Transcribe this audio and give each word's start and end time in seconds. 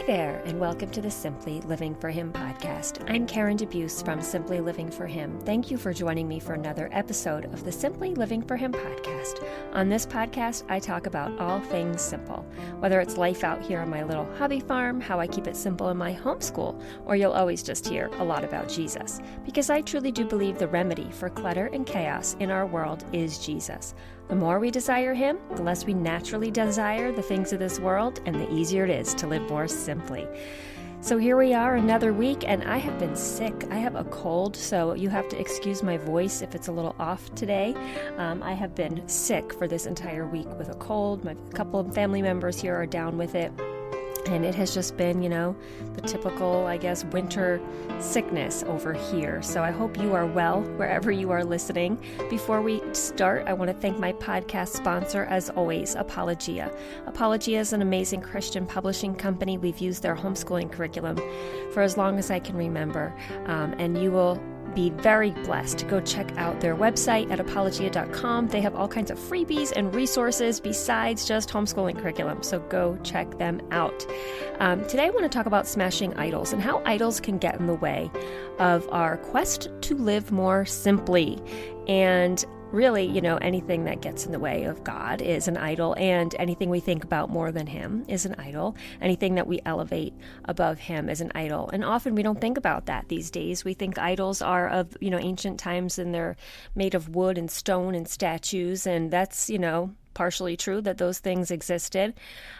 Hi 0.00 0.06
there, 0.06 0.42
and 0.46 0.58
welcome 0.58 0.88
to 0.92 1.02
the 1.02 1.10
Simply 1.10 1.60
Living 1.60 1.94
for 1.94 2.08
Him 2.08 2.32
podcast. 2.32 3.04
I'm 3.06 3.26
Karen 3.26 3.58
DeBeus 3.58 4.02
from 4.02 4.22
Simply 4.22 4.58
Living 4.58 4.90
for 4.90 5.06
Him. 5.06 5.38
Thank 5.40 5.70
you 5.70 5.76
for 5.76 5.92
joining 5.92 6.26
me 6.26 6.40
for 6.40 6.54
another 6.54 6.88
episode 6.90 7.44
of 7.52 7.64
the 7.64 7.70
Simply 7.70 8.14
Living 8.14 8.40
for 8.40 8.56
Him 8.56 8.72
podcast. 8.72 9.46
On 9.74 9.90
this 9.90 10.06
podcast, 10.06 10.64
I 10.70 10.78
talk 10.78 11.04
about 11.04 11.38
all 11.38 11.60
things 11.60 12.00
simple, 12.00 12.46
whether 12.78 12.98
it's 12.98 13.18
life 13.18 13.44
out 13.44 13.60
here 13.62 13.80
on 13.80 13.90
my 13.90 14.02
little 14.02 14.24
hobby 14.36 14.60
farm, 14.60 15.02
how 15.02 15.20
I 15.20 15.26
keep 15.26 15.46
it 15.46 15.54
simple 15.54 15.90
in 15.90 15.98
my 15.98 16.14
homeschool, 16.14 16.82
or 17.04 17.14
you'll 17.14 17.32
always 17.32 17.62
just 17.62 17.86
hear 17.86 18.06
a 18.20 18.24
lot 18.24 18.42
about 18.42 18.70
Jesus. 18.70 19.20
Because 19.44 19.68
I 19.68 19.82
truly 19.82 20.12
do 20.12 20.24
believe 20.24 20.58
the 20.58 20.66
remedy 20.66 21.10
for 21.10 21.28
clutter 21.28 21.66
and 21.74 21.84
chaos 21.84 22.36
in 22.40 22.50
our 22.50 22.66
world 22.66 23.04
is 23.12 23.38
Jesus. 23.38 23.94
The 24.30 24.36
more 24.36 24.60
we 24.60 24.70
desire 24.70 25.12
Him, 25.12 25.38
the 25.56 25.64
less 25.64 25.84
we 25.84 25.92
naturally 25.92 26.52
desire 26.52 27.10
the 27.10 27.20
things 27.20 27.52
of 27.52 27.58
this 27.58 27.80
world, 27.80 28.20
and 28.26 28.36
the 28.36 28.48
easier 28.52 28.84
it 28.84 28.90
is 28.90 29.12
to 29.14 29.26
live 29.26 29.42
more 29.50 29.66
simply. 29.66 30.24
So 31.00 31.18
here 31.18 31.36
we 31.36 31.52
are, 31.52 31.74
another 31.74 32.12
week, 32.12 32.44
and 32.46 32.62
I 32.62 32.76
have 32.76 32.96
been 33.00 33.16
sick. 33.16 33.66
I 33.72 33.78
have 33.78 33.96
a 33.96 34.04
cold, 34.04 34.54
so 34.54 34.94
you 34.94 35.08
have 35.08 35.28
to 35.30 35.40
excuse 35.40 35.82
my 35.82 35.96
voice 35.96 36.42
if 36.42 36.54
it's 36.54 36.68
a 36.68 36.72
little 36.72 36.94
off 37.00 37.34
today. 37.34 37.74
Um, 38.18 38.40
I 38.44 38.52
have 38.52 38.76
been 38.76 39.02
sick 39.08 39.52
for 39.52 39.66
this 39.66 39.86
entire 39.86 40.28
week 40.28 40.48
with 40.58 40.68
a 40.68 40.76
cold. 40.76 41.24
My 41.24 41.34
couple 41.52 41.80
of 41.80 41.92
family 41.92 42.22
members 42.22 42.60
here 42.60 42.76
are 42.76 42.86
down 42.86 43.18
with 43.18 43.34
it. 43.34 43.50
And 44.26 44.44
it 44.44 44.54
has 44.54 44.74
just 44.74 44.96
been, 44.96 45.22
you 45.22 45.28
know, 45.28 45.56
the 45.94 46.02
typical, 46.02 46.66
I 46.66 46.76
guess, 46.76 47.04
winter 47.04 47.60
sickness 47.98 48.62
over 48.64 48.92
here. 48.92 49.42
So 49.42 49.62
I 49.62 49.70
hope 49.70 49.98
you 49.98 50.14
are 50.14 50.26
well 50.26 50.62
wherever 50.76 51.10
you 51.10 51.30
are 51.30 51.44
listening. 51.44 52.02
Before 52.28 52.60
we 52.62 52.82
start, 52.92 53.46
I 53.46 53.52
want 53.52 53.70
to 53.70 53.76
thank 53.76 53.98
my 53.98 54.12
podcast 54.14 54.68
sponsor, 54.68 55.24
as 55.24 55.50
always, 55.50 55.94
Apologia. 55.94 56.72
Apologia 57.06 57.60
is 57.60 57.72
an 57.72 57.82
amazing 57.82 58.20
Christian 58.20 58.66
publishing 58.66 59.14
company. 59.14 59.58
We've 59.58 59.78
used 59.78 60.02
their 60.02 60.16
homeschooling 60.16 60.72
curriculum 60.72 61.16
for 61.72 61.82
as 61.82 61.96
long 61.96 62.18
as 62.18 62.30
I 62.30 62.38
can 62.38 62.56
remember. 62.56 63.14
Um, 63.46 63.74
and 63.78 64.00
you 64.00 64.10
will 64.10 64.40
be 64.74 64.90
very 64.90 65.30
blessed. 65.30 65.78
to 65.78 65.84
Go 65.84 66.00
check 66.00 66.36
out 66.36 66.60
their 66.60 66.76
website 66.76 67.30
at 67.30 67.40
apologia.com. 67.40 68.48
They 68.48 68.60
have 68.60 68.74
all 68.74 68.88
kinds 68.88 69.10
of 69.10 69.18
freebies 69.18 69.72
and 69.74 69.94
resources 69.94 70.60
besides 70.60 71.26
just 71.26 71.48
homeschooling 71.48 72.00
curriculum, 72.00 72.42
so 72.42 72.60
go 72.60 72.96
check 73.02 73.38
them 73.38 73.60
out. 73.70 74.06
Um, 74.58 74.86
today, 74.86 75.06
I 75.06 75.10
want 75.10 75.22
to 75.22 75.28
talk 75.28 75.46
about 75.46 75.66
smashing 75.66 76.14
idols 76.14 76.52
and 76.52 76.62
how 76.62 76.82
idols 76.84 77.20
can 77.20 77.38
get 77.38 77.58
in 77.58 77.66
the 77.66 77.74
way 77.74 78.10
of 78.58 78.88
our 78.90 79.16
quest 79.16 79.68
to 79.82 79.94
live 79.94 80.30
more 80.32 80.64
simply. 80.64 81.38
And 81.88 82.44
really, 82.72 83.04
you 83.04 83.20
know, 83.20 83.36
anything 83.38 83.84
that 83.84 84.00
gets 84.00 84.26
in 84.26 84.32
the 84.32 84.38
way 84.38 84.64
of 84.64 84.84
God 84.84 85.20
is 85.22 85.48
an 85.48 85.56
idol, 85.56 85.94
and 85.98 86.34
anything 86.38 86.70
we 86.70 86.80
think 86.80 87.04
about 87.04 87.30
more 87.30 87.52
than 87.52 87.66
Him 87.66 88.04
is 88.08 88.24
an 88.24 88.34
idol. 88.38 88.76
Anything 89.00 89.34
that 89.34 89.46
we 89.46 89.60
elevate 89.66 90.14
above 90.44 90.78
Him 90.78 91.08
is 91.08 91.20
an 91.20 91.32
idol. 91.34 91.70
And 91.72 91.84
often 91.84 92.14
we 92.14 92.22
don't 92.22 92.40
think 92.40 92.56
about 92.56 92.86
that 92.86 93.08
these 93.08 93.30
days. 93.30 93.64
We 93.64 93.74
think 93.74 93.98
idols 93.98 94.40
are 94.42 94.68
of, 94.68 94.96
you 95.00 95.10
know, 95.10 95.18
ancient 95.18 95.58
times 95.58 95.98
and 95.98 96.14
they're 96.14 96.36
made 96.74 96.94
of 96.94 97.08
wood 97.08 97.38
and 97.38 97.50
stone 97.50 97.94
and 97.94 98.08
statues, 98.08 98.86
and 98.86 99.10
that's, 99.10 99.50
you 99.50 99.58
know, 99.58 99.94
partially 100.14 100.56
true 100.56 100.80
that 100.82 100.98
those 100.98 101.18
things 101.18 101.50
existed. 101.50 102.14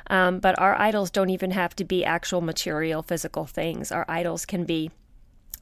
Um, 0.09 0.39
but 0.39 0.59
our 0.59 0.79
idols 0.79 1.11
don't 1.11 1.31
even 1.31 1.51
have 1.51 1.75
to 1.77 1.85
be 1.85 2.05
actual 2.05 2.41
material, 2.41 3.03
physical 3.03 3.45
things. 3.45 3.93
Our 3.93 4.05
idols 4.09 4.47
can 4.47 4.65
be 4.65 4.91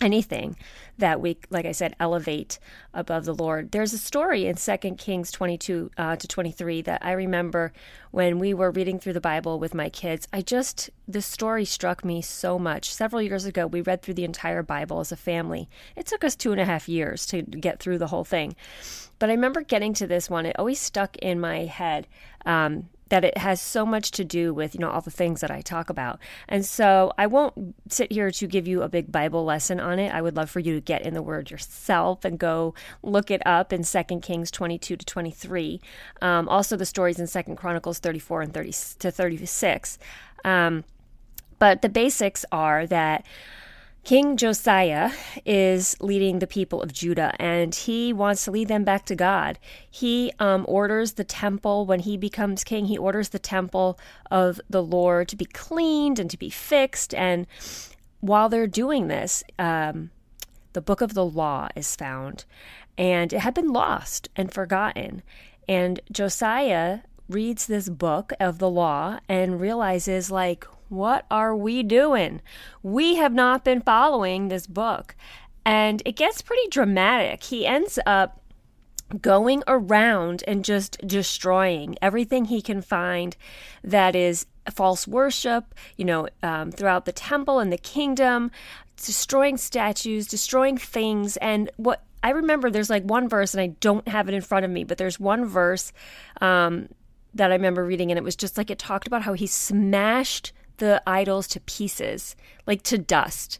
anything 0.01 0.57
that 0.99 1.21
we 1.21 1.39
like 1.51 1.65
i 1.65 1.73
said 1.73 1.95
elevate 2.01 2.59
above 2.95 3.25
the 3.25 3.35
lord. 3.35 3.71
There's 3.71 3.93
a 3.93 3.99
story 3.99 4.47
in 4.47 4.57
2 4.57 4.77
kings 4.97 5.31
22 5.31 5.91
uh, 5.97 6.17
to 6.17 6.29
23 6.29 6.83
that 6.83 7.05
i 7.05 7.13
remember 7.13 7.73
when 8.11 8.39
we 8.39 8.55
were 8.55 8.71
reading 8.71 8.99
through 8.99 9.13
the 9.13 9.21
bible 9.21 9.59
with 9.59 9.75
my 9.75 9.89
kids. 9.89 10.27
I 10.33 10.43
just 10.43 10.91
this 11.07 11.27
story 11.27 11.65
struck 11.65 12.05
me 12.05 12.21
so 12.23 12.59
much. 12.59 12.93
Several 12.93 13.23
years 13.23 13.45
ago 13.45 13.67
we 13.67 13.81
read 13.81 14.03
through 14.03 14.15
the 14.15 14.25
entire 14.25 14.63
bible 14.63 15.01
as 15.01 15.13
a 15.13 15.17
family. 15.17 15.69
It 15.97 16.07
took 16.07 16.25
us 16.25 16.37
two 16.37 16.53
and 16.53 16.61
a 16.61 16.65
half 16.65 16.89
years 16.89 17.27
to 17.27 17.43
get 17.43 17.81
through 17.81 17.99
the 17.99 18.09
whole 18.09 18.25
thing. 18.25 18.55
But 19.19 19.31
i 19.31 19.33
remember 19.33 19.63
getting 19.63 19.95
to 19.95 20.07
this 20.07 20.31
one. 20.31 20.47
It 20.47 20.58
always 20.58 20.81
stuck 20.81 21.17
in 21.17 21.41
my 21.41 21.64
head 21.64 22.07
um, 22.47 22.89
that 23.08 23.24
it 23.24 23.39
has 23.39 23.61
so 23.61 23.86
much 23.86 24.11
to 24.13 24.24
do 24.24 24.52
with 24.52 24.74
you 24.74 24.80
know 24.80 24.91
all 24.91 25.01
the 25.01 25.11
things 25.11 25.41
that 25.41 25.51
I 25.51 25.61
talk 25.61 25.91
about. 25.91 26.19
And 26.48 26.64
so 26.64 27.13
I 27.19 27.27
won't 27.27 27.74
sit 27.89 28.13
here 28.13 28.30
to 28.30 28.46
give 28.46 28.67
you 28.67 28.83
a 28.83 28.89
big 28.89 29.11
Bible 29.11 29.45
lesson 29.45 29.80
on 29.80 29.98
it. 29.98 30.13
I 30.13 30.23
would 30.23 30.36
love 30.36 30.51
for 30.51 30.61
you 30.61 30.74
to 30.74 30.80
get 30.80 31.02
in 31.02 31.14
the 31.14 31.23
word 31.23 31.51
yourself 31.51 32.24
and 32.24 32.39
go 32.39 32.74
look 33.02 33.30
it 33.30 33.42
up 33.46 33.73
in 33.73 33.85
2 33.85 34.02
Kings 34.20 34.51
22 34.51 34.96
to 34.96 35.05
23. 35.05 35.80
Um, 36.23 36.48
also 36.48 36.77
the 36.77 36.86
stories 36.86 37.19
in 37.19 37.27
2 37.27 37.55
Chronicles 37.55 37.98
34 37.98 38.42
and 38.42 38.55
30 38.55 38.73
to 38.98 39.11
36. 39.11 39.98
Um, 40.45 40.85
but 41.58 41.83
the 41.83 41.89
basics 41.89 42.45
are 42.52 42.86
that 42.86 43.25
King 44.08 44.39
Josiah 44.39 45.11
is 45.45 45.95
leading 46.01 46.39
the 46.39 46.46
people 46.46 46.80
of 46.80 46.95
Judah 46.95 47.35
and 47.39 47.74
he 47.74 48.11
wants 48.11 48.46
to 48.46 48.51
lead 48.51 48.69
them 48.69 48.83
back 48.83 49.05
to 49.05 49.14
God. 49.14 49.58
He 49.91 50.33
um, 50.39 50.64
orders 50.67 51.13
the 51.13 51.24
temple, 51.24 51.85
when 51.85 52.01
he 52.01 52.17
becomes 52.17 52.64
king, 52.64 52.86
he 52.86 52.96
orders 52.96 53.29
the 53.29 53.39
temple 53.39 53.98
of 54.30 54.63
the 54.70 54.83
Lord 54.83 55.29
to 55.29 55.36
be 55.36 55.45
cleaned 55.45 56.19
and 56.19 56.30
to 56.30 56.39
be 56.39 56.48
fixed. 56.48 57.13
And 57.13 57.46
while 58.20 58.48
they're 58.48 58.67
doing 58.67 59.08
this, 59.08 59.45
um, 59.58 60.08
the 60.73 60.80
book 60.80 61.02
of 61.02 61.13
the 61.13 61.27
law 61.27 61.69
is 61.77 61.95
found 61.95 62.46
and 62.96 63.30
it 63.35 63.40
had 63.40 63.52
been 63.52 63.75
lost 63.75 64.30
and 64.35 64.51
forgotten. 64.51 65.23
And 65.69 66.01
Josiah 66.11 67.01
reads 67.29 67.67
this 67.67 67.90
book 67.90 68.33
of 68.40 68.58
the 68.58 68.70
law 68.70 69.19
and 69.29 69.61
realizes, 69.61 70.30
like, 70.30 70.67
what 70.89 71.27
are 71.31 71.55
we 71.55 71.83
doing? 71.83 72.41
We 72.83 73.17
have 73.17 73.33
not 73.33 73.65
been 73.65 73.81
following 73.81 74.49
this 74.49 74.67
book. 74.67 75.15
And 75.65 76.03
it 76.05 76.17
gets 76.17 76.41
pretty 76.41 76.67
dramatic. 76.71 77.45
He 77.45 77.67
ends 77.67 77.99
up 78.07 78.41
going 79.21 79.63
around 79.67 80.45
and 80.47 80.65
just 80.65 80.99
destroying 81.07 81.97
everything 82.03 82.47
he 82.47 82.61
can 82.61 82.83
find 82.83 83.37
that 83.83 84.15
is 84.15 84.47
false 84.71 85.09
worship, 85.09 85.75
you 85.97 86.05
know, 86.05 86.29
um, 86.43 86.71
throughout 86.71 87.05
the 87.05 87.13
temple 87.13 87.59
and 87.59 87.73
the 87.73 87.79
kingdom, 87.79 88.51
destroying 88.97 89.57
statues, 89.57 90.27
destroying 90.27 90.77
things. 90.77 91.37
And 91.39 91.70
what 91.77 92.03
I 92.23 92.31
remember, 92.31 92.70
there's 92.70 92.91
like 92.91 93.05
one 93.05 93.29
verse, 93.29 93.55
and 93.55 93.61
I 93.61 93.69
don't 93.81 94.07
have 94.09 94.29
it 94.29 94.35
in 94.35 94.43
front 94.43 94.65
of 94.65 94.70
me, 94.70 94.85
but 94.85 94.99
there's 94.99 95.20
one 95.20 95.45
verse 95.47 95.93
um, 96.41 96.89
that 97.35 97.51
I 97.51 97.55
remember 97.55 97.85
reading, 97.85 98.11
and 98.11 98.19
it 98.19 98.25
was 98.25 98.37
just 98.37 98.59
like 98.59 98.70
it 98.70 98.79
talked 98.79 99.07
about 99.07 99.23
how 99.23 99.35
he 99.35 99.47
smashed 99.47 100.53
the 100.78 101.02
idols 101.06 101.46
to 101.48 101.61
pieces, 101.61 102.34
like 102.66 102.83
to 102.84 102.98
dust. 102.98 103.58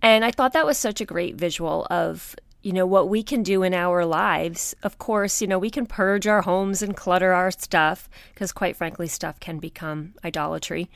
And 0.00 0.24
I 0.24 0.30
thought 0.30 0.52
that 0.52 0.66
was 0.66 0.78
such 0.78 1.00
a 1.00 1.06
great 1.06 1.34
visual 1.34 1.86
of, 1.90 2.36
you 2.62 2.72
know, 2.72 2.86
what 2.86 3.08
we 3.08 3.22
can 3.22 3.42
do 3.42 3.62
in 3.62 3.74
our 3.74 4.04
lives. 4.04 4.74
Of 4.82 4.98
course, 4.98 5.40
you 5.40 5.48
know, 5.48 5.58
we 5.58 5.70
can 5.70 5.86
purge 5.86 6.26
our 6.26 6.42
homes 6.42 6.82
and 6.82 6.96
clutter 6.96 7.32
our 7.32 7.50
stuff, 7.50 8.08
because 8.32 8.52
quite 8.52 8.76
frankly, 8.76 9.08
stuff 9.08 9.40
can 9.40 9.58
become 9.58 10.14
idolatry. 10.24 10.88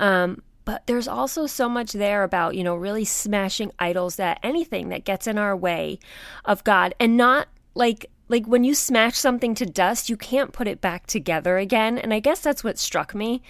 Um, 0.00 0.42
but 0.64 0.86
there's 0.86 1.08
also 1.08 1.46
so 1.46 1.68
much 1.68 1.92
there 1.92 2.24
about, 2.24 2.54
you 2.54 2.62
know, 2.62 2.74
really 2.74 3.04
smashing 3.04 3.72
idols 3.78 4.16
that 4.16 4.38
anything 4.42 4.90
that 4.90 5.04
gets 5.04 5.26
in 5.26 5.38
our 5.38 5.56
way 5.56 5.98
of 6.44 6.62
God 6.64 6.94
and 7.00 7.16
not 7.16 7.48
like 7.74 8.10
like 8.28 8.44
when 8.46 8.64
you 8.64 8.74
smash 8.74 9.16
something 9.16 9.54
to 9.54 9.64
dust, 9.64 10.10
you 10.10 10.16
can't 10.16 10.52
put 10.52 10.68
it 10.68 10.82
back 10.82 11.06
together 11.06 11.56
again. 11.56 11.96
And 11.96 12.12
I 12.12 12.20
guess 12.20 12.40
that's 12.40 12.62
what 12.62 12.78
struck 12.78 13.14
me 13.14 13.42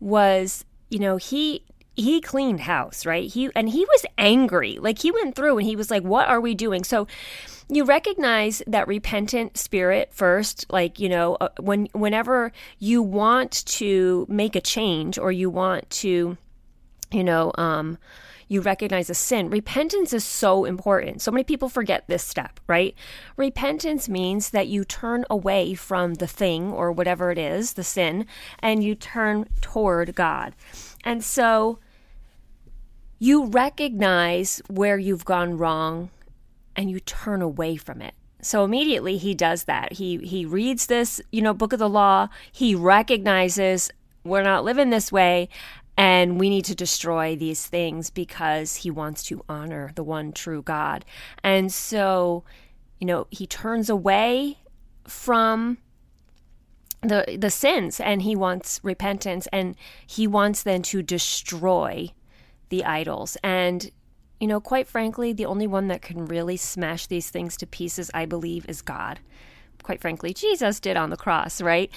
was 0.00 0.64
you 0.92 0.98
know, 0.98 1.16
he 1.16 1.64
he 1.94 2.20
cleaned 2.20 2.60
house, 2.60 3.04
right? 3.04 3.30
He 3.30 3.50
and 3.54 3.68
he 3.68 3.84
was 3.84 4.04
angry. 4.18 4.78
Like 4.78 4.98
he 4.98 5.10
went 5.10 5.34
through 5.34 5.58
and 5.58 5.66
he 5.66 5.76
was 5.76 5.90
like, 5.90 6.02
"What 6.02 6.28
are 6.28 6.40
we 6.40 6.54
doing?" 6.54 6.84
So 6.84 7.06
you 7.68 7.84
recognize 7.84 8.62
that 8.66 8.86
repentant 8.86 9.56
spirit 9.56 10.10
first 10.12 10.66
like 10.70 11.00
you 11.00 11.08
know 11.08 11.36
uh, 11.40 11.48
when 11.60 11.86
whenever 11.92 12.52
you 12.78 13.02
want 13.02 13.64
to 13.66 14.26
make 14.28 14.54
a 14.54 14.60
change 14.60 15.16
or 15.16 15.32
you 15.32 15.48
want 15.48 15.88
to 15.88 16.36
you 17.10 17.24
know 17.24 17.52
um 17.56 17.96
you 18.52 18.60
recognize 18.60 19.08
a 19.08 19.14
sin. 19.14 19.48
Repentance 19.48 20.12
is 20.12 20.24
so 20.24 20.66
important. 20.66 21.22
So 21.22 21.30
many 21.30 21.42
people 21.42 21.70
forget 21.70 22.06
this 22.06 22.22
step, 22.22 22.60
right? 22.66 22.94
Repentance 23.38 24.10
means 24.10 24.50
that 24.50 24.68
you 24.68 24.84
turn 24.84 25.24
away 25.30 25.72
from 25.72 26.14
the 26.14 26.26
thing 26.26 26.70
or 26.70 26.92
whatever 26.92 27.30
it 27.30 27.38
is, 27.38 27.72
the 27.72 27.82
sin, 27.82 28.26
and 28.58 28.84
you 28.84 28.94
turn 28.94 29.48
toward 29.62 30.14
God. 30.14 30.54
And 31.04 31.22
so 31.22 31.78
you 33.18 33.46
recognize 33.46 34.60
where 34.68 34.98
you've 34.98 35.24
gone 35.24 35.56
wrong 35.56 36.10
and 36.74 36.90
you 36.90 37.00
turn 37.00 37.42
away 37.42 37.76
from 37.76 38.02
it. 38.02 38.14
So 38.40 38.64
immediately 38.64 39.16
he 39.18 39.34
does 39.34 39.64
that. 39.64 39.92
He 39.92 40.18
he 40.18 40.44
reads 40.44 40.86
this, 40.86 41.20
you 41.30 41.40
know, 41.40 41.54
book 41.54 41.72
of 41.72 41.78
the 41.78 41.88
law. 41.88 42.28
He 42.50 42.74
recognizes 42.74 43.90
we're 44.24 44.42
not 44.42 44.64
living 44.64 44.90
this 44.90 45.12
way 45.12 45.48
and 45.96 46.40
we 46.40 46.48
need 46.50 46.64
to 46.64 46.74
destroy 46.74 47.36
these 47.36 47.66
things 47.66 48.10
because 48.10 48.76
he 48.76 48.90
wants 48.90 49.22
to 49.24 49.44
honor 49.48 49.92
the 49.94 50.02
one 50.02 50.32
true 50.32 50.62
God. 50.62 51.04
And 51.44 51.72
so, 51.72 52.44
you 52.98 53.06
know, 53.06 53.26
he 53.30 53.46
turns 53.46 53.90
away 53.90 54.58
from 55.06 55.78
the 57.02 57.36
the 57.38 57.50
sins 57.50 58.00
and 58.00 58.22
he 58.22 58.36
wants 58.36 58.80
repentance 58.82 59.48
and 59.52 59.76
he 60.06 60.26
wants 60.26 60.62
then 60.62 60.82
to 60.82 61.02
destroy 61.02 62.12
the 62.68 62.84
idols. 62.84 63.36
And 63.42 63.90
you 64.40 64.46
know 64.46 64.60
quite 64.60 64.88
frankly 64.88 65.32
the 65.32 65.46
only 65.46 65.66
one 65.66 65.88
that 65.88 66.02
can 66.02 66.26
really 66.26 66.56
smash 66.56 67.06
these 67.06 67.30
things 67.30 67.56
to 67.56 67.66
pieces 67.66 68.10
i 68.14 68.24
believe 68.24 68.68
is 68.68 68.82
god. 68.82 69.20
Quite 69.82 70.00
frankly 70.00 70.32
jesus 70.32 70.80
did 70.80 70.96
on 70.96 71.10
the 71.10 71.16
cross 71.16 71.60
right? 71.60 71.90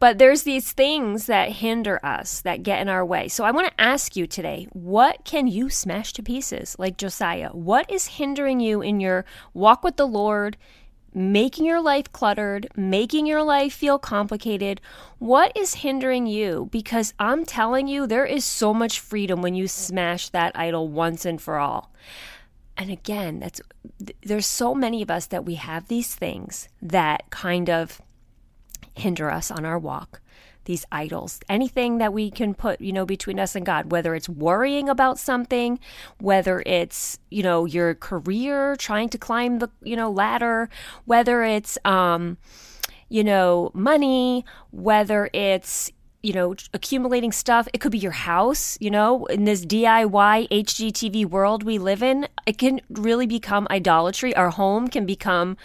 But 0.00 0.18
there's 0.18 0.44
these 0.44 0.70
things 0.70 1.26
that 1.26 1.50
hinder 1.50 1.98
us 2.04 2.40
that 2.42 2.62
get 2.62 2.80
in 2.80 2.88
our 2.88 3.04
way. 3.04 3.28
So 3.28 3.44
i 3.44 3.50
want 3.50 3.68
to 3.68 3.80
ask 3.80 4.16
you 4.16 4.26
today 4.26 4.66
what 4.72 5.24
can 5.24 5.46
you 5.46 5.68
smash 5.68 6.14
to 6.14 6.22
pieces? 6.22 6.74
Like 6.78 6.96
josiah 6.96 7.50
what 7.50 7.90
is 7.90 8.06
hindering 8.06 8.60
you 8.60 8.80
in 8.80 8.98
your 8.98 9.26
walk 9.52 9.84
with 9.84 9.96
the 9.96 10.06
lord 10.06 10.56
making 11.14 11.64
your 11.64 11.80
life 11.80 12.12
cluttered, 12.12 12.68
making 12.76 13.26
your 13.26 13.42
life 13.42 13.72
feel 13.72 13.98
complicated. 13.98 14.80
What 15.18 15.56
is 15.56 15.74
hindering 15.74 16.26
you? 16.26 16.68
Because 16.70 17.14
I'm 17.18 17.44
telling 17.44 17.88
you, 17.88 18.06
there 18.06 18.26
is 18.26 18.44
so 18.44 18.72
much 18.74 19.00
freedom 19.00 19.42
when 19.42 19.54
you 19.54 19.68
smash 19.68 20.28
that 20.30 20.56
idol 20.58 20.88
once 20.88 21.24
and 21.24 21.40
for 21.40 21.58
all. 21.58 21.92
And 22.76 22.90
again, 22.90 23.40
that's 23.40 23.60
there's 24.22 24.46
so 24.46 24.74
many 24.74 25.02
of 25.02 25.10
us 25.10 25.26
that 25.26 25.44
we 25.44 25.56
have 25.56 25.88
these 25.88 26.14
things 26.14 26.68
that 26.80 27.28
kind 27.30 27.68
of 27.68 28.00
hinder 28.94 29.30
us 29.30 29.50
on 29.50 29.64
our 29.64 29.78
walk 29.78 30.20
these 30.68 30.84
idols, 30.92 31.40
anything 31.48 31.96
that 31.96 32.12
we 32.12 32.30
can 32.30 32.52
put, 32.54 32.78
you 32.80 32.92
know, 32.92 33.06
between 33.06 33.40
us 33.40 33.56
and 33.56 33.64
God, 33.64 33.90
whether 33.90 34.14
it's 34.14 34.28
worrying 34.28 34.88
about 34.88 35.18
something, 35.18 35.80
whether 36.20 36.62
it's, 36.66 37.18
you 37.30 37.42
know, 37.42 37.64
your 37.64 37.94
career, 37.94 38.76
trying 38.76 39.08
to 39.08 39.18
climb 39.18 39.60
the, 39.60 39.70
you 39.82 39.96
know, 39.96 40.10
ladder, 40.10 40.68
whether 41.06 41.42
it's, 41.42 41.78
um, 41.86 42.36
you 43.08 43.24
know, 43.24 43.70
money, 43.72 44.44
whether 44.70 45.30
it's, 45.32 45.90
you 46.22 46.34
know, 46.34 46.54
accumulating 46.74 47.32
stuff. 47.32 47.66
It 47.72 47.80
could 47.80 47.92
be 47.92 47.98
your 47.98 48.12
house, 48.12 48.76
you 48.78 48.90
know, 48.90 49.24
in 49.26 49.44
this 49.44 49.64
DIY 49.64 50.48
HGTV 50.50 51.24
world 51.24 51.62
we 51.62 51.78
live 51.78 52.02
in, 52.02 52.28
it 52.46 52.58
can 52.58 52.82
really 52.90 53.26
become 53.26 53.66
idolatry. 53.70 54.36
Our 54.36 54.50
home 54.50 54.88
can 54.88 55.06
become 55.06 55.56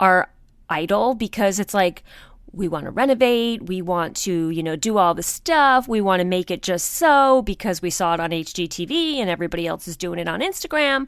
our 0.00 0.28
idol 0.68 1.14
because 1.14 1.60
it's 1.60 1.74
like, 1.74 2.02
we 2.52 2.68
want 2.68 2.84
to 2.84 2.90
renovate, 2.90 3.66
we 3.66 3.82
want 3.82 4.16
to, 4.18 4.50
you 4.50 4.62
know, 4.62 4.76
do 4.76 4.98
all 4.98 5.14
the 5.14 5.22
stuff, 5.22 5.88
we 5.88 6.00
want 6.00 6.20
to 6.20 6.26
make 6.26 6.50
it 6.50 6.62
just 6.62 6.90
so 6.92 7.42
because 7.42 7.82
we 7.82 7.90
saw 7.90 8.14
it 8.14 8.20
on 8.20 8.30
HGTV 8.30 9.16
and 9.16 9.30
everybody 9.30 9.66
else 9.66 9.86
is 9.86 9.96
doing 9.96 10.18
it 10.18 10.28
on 10.28 10.40
Instagram. 10.40 11.06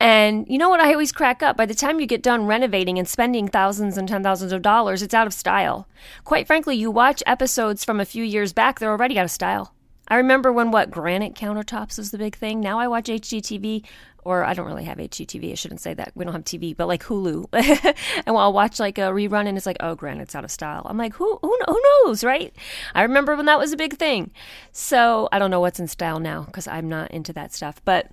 And 0.00 0.46
you 0.48 0.58
know 0.58 0.68
what? 0.68 0.80
I 0.80 0.92
always 0.92 1.12
crack 1.12 1.44
up. 1.44 1.56
By 1.56 1.66
the 1.66 1.74
time 1.74 2.00
you 2.00 2.06
get 2.06 2.24
done 2.24 2.46
renovating 2.46 2.98
and 2.98 3.06
spending 3.06 3.46
thousands 3.46 3.96
and 3.96 4.08
ten 4.08 4.22
thousands 4.22 4.52
of 4.52 4.60
dollars, 4.60 5.00
it's 5.00 5.14
out 5.14 5.28
of 5.28 5.32
style. 5.32 5.86
Quite 6.24 6.48
frankly, 6.48 6.74
you 6.74 6.90
watch 6.90 7.22
episodes 7.24 7.84
from 7.84 8.00
a 8.00 8.04
few 8.04 8.24
years 8.24 8.52
back, 8.52 8.80
they're 8.80 8.90
already 8.90 9.16
out 9.16 9.26
of 9.26 9.30
style. 9.30 9.72
I 10.08 10.16
remember 10.16 10.52
when 10.52 10.72
what 10.72 10.90
granite 10.90 11.34
countertops 11.34 11.98
was 11.98 12.10
the 12.10 12.18
big 12.18 12.34
thing. 12.34 12.60
Now 12.60 12.78
I 12.80 12.88
watch 12.88 13.06
HGTV 13.06 13.84
or 14.24 14.44
I 14.44 14.54
don't 14.54 14.66
really 14.66 14.84
have 14.84 14.98
HGTV. 14.98 15.52
I 15.52 15.54
shouldn't 15.54 15.80
say 15.80 15.94
that. 15.94 16.12
We 16.14 16.24
don't 16.24 16.34
have 16.34 16.44
TV, 16.44 16.76
but 16.76 16.88
like 16.88 17.02
Hulu. 17.02 17.46
and 18.26 18.34
while 18.34 18.44
I'll 18.44 18.52
watch 18.52 18.78
like 18.78 18.98
a 18.98 19.02
rerun 19.02 19.46
and 19.46 19.56
it's 19.56 19.66
like, 19.66 19.78
oh, 19.80 19.94
granite's 19.94 20.34
out 20.34 20.44
of 20.44 20.50
style. 20.50 20.82
I'm 20.84 20.96
like, 20.96 21.14
who, 21.14 21.38
who, 21.42 21.58
who 21.66 21.82
knows, 22.04 22.22
right? 22.22 22.54
I 22.94 23.02
remember 23.02 23.36
when 23.36 23.46
that 23.46 23.58
was 23.58 23.72
a 23.72 23.76
big 23.76 23.94
thing. 23.94 24.30
So 24.70 25.28
I 25.32 25.38
don't 25.38 25.50
know 25.50 25.60
what's 25.60 25.80
in 25.80 25.88
style 25.88 26.20
now 26.20 26.44
because 26.44 26.68
I'm 26.68 26.88
not 26.88 27.10
into 27.10 27.32
that 27.32 27.52
stuff. 27.52 27.82
But, 27.84 28.10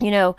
you 0.00 0.10
know, 0.10 0.36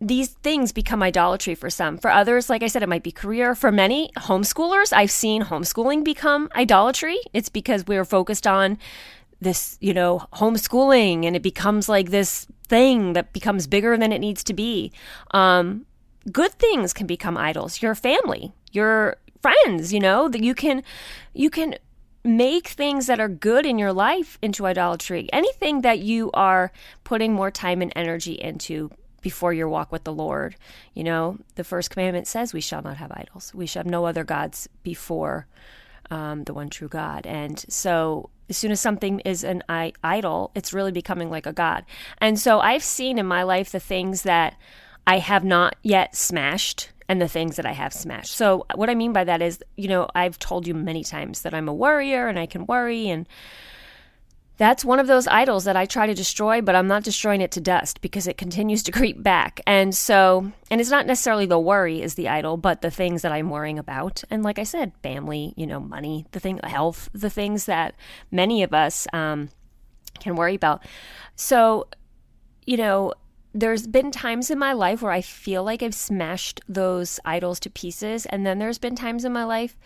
these 0.00 0.28
things 0.28 0.72
become 0.72 1.02
idolatry 1.02 1.54
for 1.54 1.70
some. 1.70 1.98
For 1.98 2.10
others, 2.10 2.50
like 2.50 2.62
I 2.62 2.66
said, 2.66 2.82
it 2.82 2.88
might 2.88 3.02
be 3.02 3.12
career. 3.12 3.54
For 3.54 3.70
many 3.70 4.10
homeschoolers, 4.18 4.92
I've 4.92 5.10
seen 5.10 5.44
homeschooling 5.44 6.04
become 6.04 6.50
idolatry. 6.54 7.18
It's 7.32 7.48
because 7.48 7.86
we're 7.86 8.04
focused 8.04 8.46
on 8.46 8.78
this, 9.44 9.78
you 9.80 9.94
know, 9.94 10.26
homeschooling 10.34 11.24
and 11.24 11.36
it 11.36 11.42
becomes 11.42 11.88
like 11.88 12.10
this 12.10 12.46
thing 12.66 13.12
that 13.12 13.32
becomes 13.32 13.66
bigger 13.66 13.96
than 13.96 14.12
it 14.12 14.18
needs 14.18 14.42
to 14.44 14.54
be. 14.54 14.92
Um, 15.30 15.86
good 16.32 16.52
things 16.52 16.92
can 16.92 17.06
become 17.06 17.36
idols. 17.36 17.80
Your 17.80 17.94
family, 17.94 18.52
your 18.72 19.16
friends, 19.40 19.92
you 19.92 20.00
know, 20.00 20.28
that 20.28 20.42
you 20.42 20.54
can, 20.54 20.82
you 21.34 21.50
can 21.50 21.76
make 22.24 22.68
things 22.68 23.06
that 23.06 23.20
are 23.20 23.28
good 23.28 23.66
in 23.66 23.78
your 23.78 23.92
life 23.92 24.38
into 24.40 24.66
idolatry. 24.66 25.28
Anything 25.32 25.82
that 25.82 26.00
you 26.00 26.30
are 26.32 26.72
putting 27.04 27.34
more 27.34 27.50
time 27.50 27.82
and 27.82 27.92
energy 27.94 28.32
into 28.32 28.90
before 29.20 29.52
your 29.52 29.68
walk 29.68 29.92
with 29.92 30.04
the 30.04 30.12
Lord. 30.12 30.56
You 30.94 31.04
know, 31.04 31.38
the 31.54 31.64
first 31.64 31.90
commandment 31.90 32.26
says 32.26 32.52
we 32.52 32.60
shall 32.60 32.82
not 32.82 32.98
have 32.98 33.12
idols. 33.12 33.52
We 33.54 33.66
shall 33.66 33.80
have 33.80 33.90
no 33.90 34.06
other 34.06 34.24
gods 34.24 34.68
before 34.82 35.46
um, 36.10 36.44
the 36.44 36.54
one 36.54 36.68
true 36.68 36.88
God. 36.88 37.26
And 37.26 37.64
so 37.68 38.30
as 38.48 38.56
soon 38.56 38.70
as 38.72 38.80
something 38.80 39.20
is 39.20 39.44
an 39.44 39.62
idol, 39.68 40.50
it's 40.54 40.72
really 40.72 40.92
becoming 40.92 41.30
like 41.30 41.46
a 41.46 41.52
god. 41.52 41.84
And 42.18 42.38
so 42.38 42.60
I've 42.60 42.84
seen 42.84 43.18
in 43.18 43.26
my 43.26 43.42
life 43.42 43.72
the 43.72 43.80
things 43.80 44.22
that 44.22 44.56
I 45.06 45.18
have 45.18 45.44
not 45.44 45.76
yet 45.82 46.14
smashed 46.14 46.90
and 47.08 47.20
the 47.20 47.28
things 47.28 47.56
that 47.56 47.66
I 47.66 47.72
have 47.72 47.92
smashed. 47.92 48.34
So 48.34 48.66
what 48.74 48.88
I 48.88 48.94
mean 48.94 49.12
by 49.12 49.24
that 49.24 49.42
is, 49.42 49.62
you 49.76 49.88
know, 49.88 50.08
I've 50.14 50.38
told 50.38 50.66
you 50.66 50.74
many 50.74 51.04
times 51.04 51.42
that 51.42 51.54
I'm 51.54 51.68
a 51.68 51.74
worrier 51.74 52.28
and 52.28 52.38
I 52.38 52.46
can 52.46 52.66
worry 52.66 53.08
and 53.08 53.28
that's 54.56 54.84
one 54.84 55.00
of 55.00 55.06
those 55.06 55.26
idols 55.26 55.64
that 55.64 55.76
I 55.76 55.84
try 55.84 56.06
to 56.06 56.14
destroy, 56.14 56.60
but 56.60 56.76
I'm 56.76 56.86
not 56.86 57.02
destroying 57.02 57.40
it 57.40 57.50
to 57.52 57.60
dust 57.60 58.00
because 58.00 58.28
it 58.28 58.38
continues 58.38 58.82
to 58.84 58.92
creep 58.98 59.22
back. 59.22 59.60
And 59.66 59.94
so, 59.94 60.52
and 60.70 60.80
it's 60.80 60.90
not 60.90 61.06
necessarily 61.06 61.46
the 61.46 61.58
worry 61.58 62.00
is 62.00 62.14
the 62.14 62.28
idol, 62.28 62.56
but 62.56 62.80
the 62.80 62.90
things 62.90 63.22
that 63.22 63.32
I'm 63.32 63.50
worrying 63.50 63.78
about. 63.78 64.22
And 64.30 64.42
like 64.42 64.58
I 64.58 64.64
said, 64.64 64.92
family, 65.02 65.54
you 65.56 65.66
know, 65.66 65.80
money, 65.80 66.26
the 66.32 66.40
thing, 66.40 66.60
health, 66.62 67.08
the 67.12 67.30
things 67.30 67.66
that 67.66 67.94
many 68.30 68.62
of 68.62 68.72
us 68.72 69.06
um, 69.12 69.48
can 70.20 70.36
worry 70.36 70.54
about. 70.54 70.84
So, 71.34 71.88
you 72.64 72.76
know, 72.76 73.12
there's 73.52 73.86
been 73.86 74.10
times 74.10 74.50
in 74.50 74.58
my 74.58 74.72
life 74.72 75.02
where 75.02 75.12
I 75.12 75.20
feel 75.20 75.62
like 75.62 75.82
I've 75.82 75.94
smashed 75.94 76.60
those 76.68 77.20
idols 77.24 77.60
to 77.60 77.70
pieces. 77.70 78.26
And 78.26 78.44
then 78.46 78.58
there's 78.58 78.78
been 78.78 78.96
times 78.96 79.24
in 79.24 79.32
my 79.32 79.44
life 79.44 79.76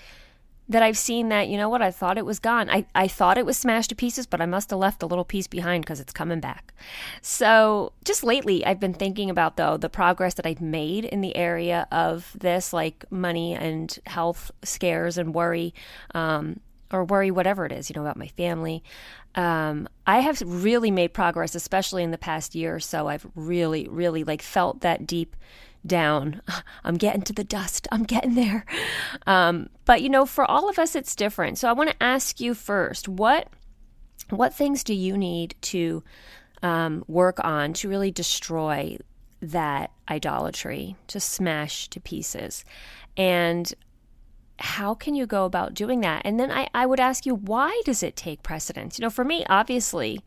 that 0.68 0.82
I've 0.82 0.98
seen 0.98 1.30
that, 1.30 1.48
you 1.48 1.56
know 1.56 1.68
what, 1.68 1.80
I 1.80 1.90
thought 1.90 2.18
it 2.18 2.26
was 2.26 2.38
gone. 2.38 2.68
I, 2.68 2.84
I 2.94 3.08
thought 3.08 3.38
it 3.38 3.46
was 3.46 3.56
smashed 3.56 3.88
to 3.90 3.96
pieces, 3.96 4.26
but 4.26 4.40
I 4.40 4.46
must 4.46 4.70
have 4.70 4.78
left 4.78 5.02
a 5.02 5.06
little 5.06 5.24
piece 5.24 5.46
behind 5.46 5.84
because 5.84 5.98
it's 5.98 6.12
coming 6.12 6.40
back. 6.40 6.74
So, 7.22 7.92
just 8.04 8.22
lately, 8.22 8.64
I've 8.66 8.80
been 8.80 8.94
thinking 8.94 9.30
about, 9.30 9.56
though, 9.56 9.76
the 9.76 9.88
progress 9.88 10.34
that 10.34 10.46
I've 10.46 10.60
made 10.60 11.04
in 11.06 11.22
the 11.22 11.34
area 11.36 11.88
of 11.90 12.36
this, 12.38 12.72
like 12.72 13.04
money 13.10 13.54
and 13.54 13.98
health 14.06 14.50
scares 14.62 15.16
and 15.16 15.34
worry, 15.34 15.72
um, 16.14 16.60
or 16.92 17.04
worry, 17.04 17.30
whatever 17.30 17.64
it 17.64 17.72
is, 17.72 17.88
you 17.88 17.94
know, 17.94 18.02
about 18.02 18.16
my 18.16 18.28
family. 18.28 18.82
Um, 19.34 19.88
I 20.06 20.20
have 20.20 20.42
really 20.44 20.90
made 20.90 21.12
progress, 21.12 21.54
especially 21.54 22.02
in 22.02 22.10
the 22.10 22.18
past 22.18 22.54
year 22.54 22.74
or 22.74 22.80
so. 22.80 23.08
I've 23.08 23.26
really, 23.34 23.86
really 23.88 24.24
like 24.24 24.42
felt 24.42 24.80
that 24.80 25.06
deep 25.06 25.36
down. 25.88 26.40
I'm 26.84 26.96
getting 26.96 27.22
to 27.22 27.32
the 27.32 27.44
dust. 27.44 27.88
I'm 27.90 28.04
getting 28.04 28.34
there. 28.34 28.64
Um, 29.26 29.68
but 29.84 30.02
you 30.02 30.08
know, 30.08 30.26
for 30.26 30.44
all 30.44 30.68
of 30.68 30.78
us, 30.78 30.94
it's 30.94 31.16
different. 31.16 31.58
So 31.58 31.68
I 31.68 31.72
want 31.72 31.90
to 31.90 32.02
ask 32.02 32.40
you 32.40 32.54
first 32.54 33.08
what 33.08 33.48
what 34.30 34.54
things 34.54 34.84
do 34.84 34.94
you 34.94 35.16
need 35.16 35.54
to 35.62 36.04
um, 36.62 37.02
work 37.08 37.42
on 37.42 37.72
to 37.72 37.88
really 37.88 38.10
destroy 38.10 38.98
that 39.40 39.90
idolatry, 40.10 40.96
to 41.06 41.18
smash 41.20 41.88
to 41.88 42.00
pieces, 42.00 42.64
and 43.16 43.72
how 44.58 44.94
can 44.94 45.14
you 45.14 45.26
go 45.26 45.44
about 45.44 45.74
doing 45.74 46.00
that? 46.00 46.22
And 46.24 46.38
then 46.38 46.50
I, 46.50 46.68
I 46.74 46.84
would 46.84 47.00
ask 47.00 47.24
you, 47.24 47.34
why 47.34 47.80
does 47.84 48.02
it 48.02 48.16
take 48.16 48.42
precedence? 48.42 48.98
You 48.98 49.04
know, 49.04 49.10
for 49.10 49.24
me, 49.24 49.44
obviously, 49.48 50.20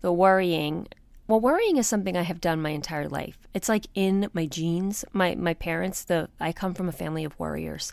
the 0.00 0.12
worrying 0.12 0.88
well, 1.28 1.40
worrying 1.40 1.76
is 1.76 1.86
something 1.86 2.16
I 2.16 2.22
have 2.22 2.40
done 2.40 2.62
my 2.62 2.70
entire 2.70 3.08
life. 3.08 3.36
It's 3.52 3.68
like 3.68 3.86
in 3.94 4.30
my 4.32 4.46
genes. 4.46 5.04
My 5.12 5.34
my 5.34 5.54
parents, 5.54 6.04
the 6.04 6.28
I 6.40 6.52
come 6.52 6.74
from 6.74 6.88
a 6.88 6.92
family 6.92 7.24
of 7.24 7.38
warriors. 7.38 7.92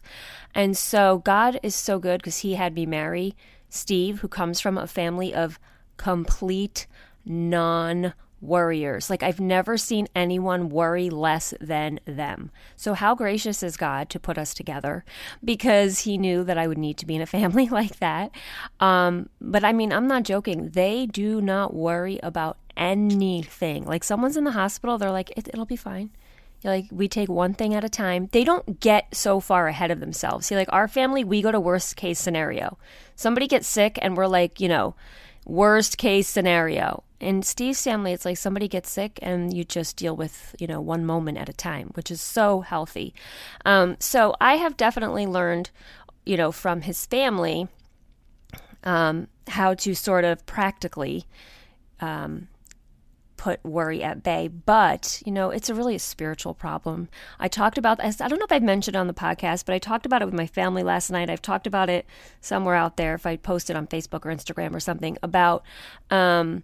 And 0.54 0.78
so 0.78 1.20
God 1.20 1.60
is 1.64 1.76
so 1.76 2.00
good 2.00 2.20
because 2.20 2.40
he 2.40 2.56
had 2.56 2.76
me 2.76 2.86
marry 2.86 3.36
Steve, 3.70 4.20
who 4.20 4.28
comes 4.28 4.60
from 4.60 4.78
a 4.78 4.86
family 4.86 5.34
of 5.34 5.60
complete 5.98 6.86
non 7.26 8.14
worriers. 8.44 9.10
Like 9.10 9.24
I've 9.24 9.40
never 9.40 9.78
seen 9.78 10.08
anyone 10.14 10.70
worry 10.70 11.10
less 11.10 11.54
than 11.60 12.00
them. 12.06 12.52
So 12.76 12.94
how 12.94 13.16
gracious 13.16 13.64
is 13.64 13.78
God 13.78 14.10
to 14.10 14.20
put 14.20 14.38
us 14.38 14.54
together 14.54 15.06
because 15.44 16.00
he 16.00 16.18
knew 16.18 16.44
that 16.44 16.58
I 16.58 16.68
would 16.68 16.78
need 16.78 16.98
to 16.98 17.06
be 17.06 17.16
in 17.16 17.22
a 17.22 17.26
family 17.38 17.70
like 17.70 18.00
that. 18.00 18.32
Um, 18.80 19.30
but 19.40 19.64
I 19.64 19.74
mean, 19.74 19.92
I'm 19.92 20.08
not 20.08 20.24
joking. 20.24 20.70
They 20.70 21.06
do 21.06 21.42
not 21.42 21.74
worry 21.74 22.20
about 22.22 22.58
anything. 22.76 23.86
Like 23.86 24.04
someone's 24.04 24.38
in 24.38 24.44
the 24.44 24.52
hospital, 24.52 24.98
they're 24.98 25.12
like, 25.12 25.32
it, 25.38 25.56
will 25.56 25.66
be 25.66 25.76
fine. 25.76 26.12
Like 26.64 26.86
we 26.92 27.08
take 27.08 27.30
one 27.30 27.54
thing 27.54 27.74
at 27.74 27.84
a 27.84 27.90
time. 27.90 28.30
They 28.32 28.44
don't 28.44 28.80
get 28.80 29.16
so 29.16 29.40
far 29.40 29.68
ahead 29.68 29.92
of 29.92 30.00
themselves. 30.00 30.48
See, 30.48 30.56
like 30.56 30.72
our 30.72 30.88
family, 30.88 31.24
we 31.24 31.42
go 31.42 31.52
to 31.52 31.60
worst 31.60 31.96
case 31.96 32.20
scenario. 32.20 32.78
Somebody 33.16 33.48
gets 33.48 33.68
sick, 33.68 34.00
and 34.02 34.16
we're 34.16 34.28
like, 34.28 34.60
you 34.62 34.70
know, 34.70 34.96
worst 35.46 35.98
case 35.98 36.28
scenario. 36.28 37.04
In 37.24 37.42
Steve's 37.42 37.82
family, 37.82 38.12
it's 38.12 38.26
like 38.26 38.38
somebody 38.38 38.68
gets 38.68 38.90
sick, 38.90 39.20
and 39.22 39.54
you 39.54 39.64
just 39.64 39.96
deal 39.96 40.16
with 40.16 40.56
you 40.60 40.68
know 40.68 40.82
one 40.82 41.06
moment 41.06 41.38
at 41.38 41.50
a 41.50 41.54
time, 41.54 41.92
which 41.94 42.12
is 42.12 42.22
so 42.22 42.62
healthy. 42.62 43.14
Um, 43.66 43.98
so 44.00 44.36
I 44.42 44.56
have 44.58 44.78
definitely 44.78 45.26
learned, 45.26 45.72
you 46.26 46.38
know, 46.38 46.52
from 46.52 46.82
his 46.82 47.06
family 47.06 47.68
um, 48.84 49.28
how 49.48 49.74
to 49.74 49.94
sort 49.94 50.26
of 50.26 50.46
practically 50.46 51.26
um, 52.00 52.48
put 53.38 53.64
worry 53.64 54.04
at 54.04 54.24
bay. 54.24 54.48
But, 54.48 55.22
you 55.26 55.32
know, 55.32 55.50
it's 55.50 55.70
a 55.70 55.76
really 55.76 55.96
a 55.96 56.00
spiritual 56.00 56.54
problem. 56.54 57.10
I 57.40 57.48
talked 57.48 57.78
about 57.78 57.98
this, 57.98 58.22
I 58.22 58.28
don't 58.28 58.40
know 58.40 58.46
if 58.46 58.52
I've 58.52 58.64
mentioned 58.64 58.96
on 58.96 59.08
the 59.08 59.14
podcast, 59.14 59.66
but 59.66 59.76
I 59.76 59.80
talked 59.80 60.06
about 60.06 60.22
it 60.22 60.26
with 60.26 60.34
my 60.34 60.48
family 60.48 60.84
last 60.84 61.10
night. 61.10 61.30
I've 61.30 61.42
talked 61.42 61.68
about 61.68 61.90
it 61.90 62.06
somewhere 62.42 62.76
out 62.76 62.98
there 62.98 63.16
if 63.16 63.26
I 63.26 63.36
posted 63.36 63.76
on 63.76 63.88
Facebook 63.88 64.26
or 64.26 64.34
Instagram 64.34 64.74
or 64.74 64.80
something 64.80 65.18
about 65.24 65.64
um, 66.10 66.64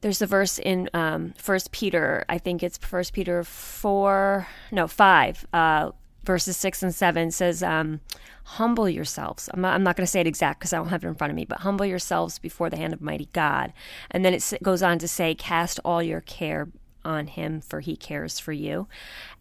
there's 0.00 0.22
a 0.22 0.26
verse 0.26 0.58
in 0.58 0.88
um, 0.94 1.34
First 1.36 1.72
Peter. 1.72 2.24
I 2.28 2.38
think 2.38 2.62
it's 2.62 2.78
First 2.78 3.12
Peter 3.12 3.44
four, 3.44 4.48
no 4.70 4.88
five, 4.88 5.46
uh, 5.52 5.90
verses 6.24 6.56
six 6.56 6.82
and 6.82 6.94
seven 6.94 7.30
says, 7.30 7.62
um, 7.62 8.00
"Humble 8.44 8.88
yourselves." 8.88 9.48
I'm 9.52 9.60
not, 9.60 9.74
I'm 9.74 9.82
not 9.82 9.96
going 9.96 10.06
to 10.06 10.10
say 10.10 10.20
it 10.20 10.26
exact 10.26 10.60
because 10.60 10.72
I 10.72 10.76
don't 10.76 10.88
have 10.88 11.04
it 11.04 11.08
in 11.08 11.14
front 11.14 11.30
of 11.30 11.36
me, 11.36 11.44
but 11.44 11.60
humble 11.60 11.86
yourselves 11.86 12.38
before 12.38 12.70
the 12.70 12.76
hand 12.76 12.92
of 12.92 13.00
mighty 13.00 13.28
God. 13.32 13.72
And 14.10 14.24
then 14.24 14.34
it 14.34 14.52
goes 14.62 14.82
on 14.82 14.98
to 14.98 15.08
say, 15.08 15.34
"Cast 15.34 15.80
all 15.84 16.02
your 16.02 16.20
care." 16.20 16.68
On 17.02 17.28
him, 17.28 17.62
for 17.62 17.80
he 17.80 17.96
cares 17.96 18.38
for 18.38 18.52
you. 18.52 18.86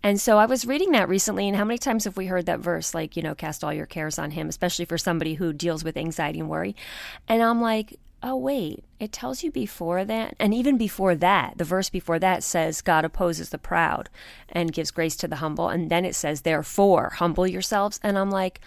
And 0.01 0.21
so 0.21 0.37
I 0.37 0.45
was 0.45 0.65
reading 0.65 0.93
that 0.93 1.09
recently, 1.09 1.45
and 1.45 1.57
how 1.57 1.65
many 1.65 1.77
times 1.77 2.05
have 2.05 2.15
we 2.15 2.27
heard 2.27 2.45
that 2.45 2.61
verse, 2.61 2.93
like, 2.93 3.17
you 3.17 3.21
know, 3.21 3.35
cast 3.35 3.65
all 3.65 3.73
your 3.73 3.85
cares 3.85 4.17
on 4.17 4.31
him, 4.31 4.47
especially 4.47 4.85
for 4.85 4.97
somebody 4.97 5.33
who 5.33 5.51
deals 5.51 5.83
with 5.83 5.97
anxiety 5.97 6.39
and 6.39 6.47
worry? 6.47 6.73
And 7.27 7.43
I'm 7.43 7.59
like, 7.59 7.99
oh, 8.21 8.35
wait, 8.35 8.83
it 8.99 9.11
tells 9.11 9.43
you 9.43 9.51
before 9.51 10.03
that. 10.05 10.35
And 10.39 10.53
even 10.53 10.77
before 10.77 11.15
that, 11.15 11.57
the 11.57 11.63
verse 11.63 11.89
before 11.89 12.19
that 12.19 12.43
says, 12.43 12.81
God 12.81 13.05
opposes 13.05 13.49
the 13.49 13.57
proud 13.57 14.09
and 14.49 14.73
gives 14.73 14.91
grace 14.91 15.15
to 15.17 15.27
the 15.27 15.37
humble. 15.37 15.69
And 15.69 15.89
then 15.89 16.05
it 16.05 16.15
says, 16.15 16.41
therefore, 16.41 17.11
humble 17.15 17.47
yourselves. 17.47 17.99
And 18.03 18.17
I'm 18.17 18.29
like, 18.29 18.59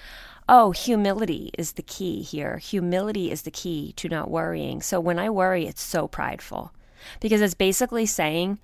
oh, 0.48 0.70
humility 0.70 1.50
is 1.58 1.72
the 1.72 1.82
key 1.82 2.22
here. 2.22 2.58
Humility 2.58 3.30
is 3.30 3.42
the 3.42 3.50
key 3.50 3.92
to 3.96 4.08
not 4.08 4.30
worrying. 4.30 4.80
So 4.80 5.00
when 5.00 5.18
I 5.18 5.30
worry, 5.30 5.66
it's 5.66 5.82
so 5.82 6.08
prideful 6.08 6.72
because 7.20 7.40
it's 7.40 7.54
basically 7.54 8.06
saying, 8.06 8.58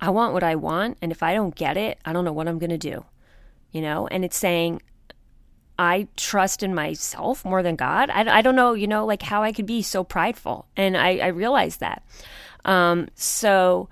I 0.00 0.10
want 0.10 0.34
what 0.34 0.42
I 0.44 0.56
want. 0.56 0.98
And 1.00 1.10
if 1.10 1.22
I 1.22 1.32
don't 1.32 1.54
get 1.54 1.76
it, 1.76 1.98
I 2.04 2.12
don't 2.12 2.24
know 2.24 2.32
what 2.32 2.48
I'm 2.48 2.58
going 2.58 2.70
to 2.70 2.78
do. 2.78 3.04
You 3.72 3.80
know, 3.82 4.06
and 4.08 4.24
it's 4.24 4.36
saying, 4.36 4.82
I 5.78 6.08
trust 6.16 6.62
in 6.62 6.74
myself 6.74 7.44
more 7.44 7.62
than 7.62 7.76
God. 7.76 8.10
I, 8.10 8.38
I 8.38 8.42
don't 8.42 8.56
know, 8.56 8.72
you 8.72 8.86
know, 8.86 9.04
like 9.04 9.22
how 9.22 9.42
I 9.42 9.52
could 9.52 9.66
be 9.66 9.82
so 9.82 10.04
prideful. 10.04 10.66
And 10.76 10.96
I, 10.96 11.18
I 11.18 11.26
realize 11.28 11.76
that. 11.78 12.02
Um, 12.64 13.08
so 13.14 13.88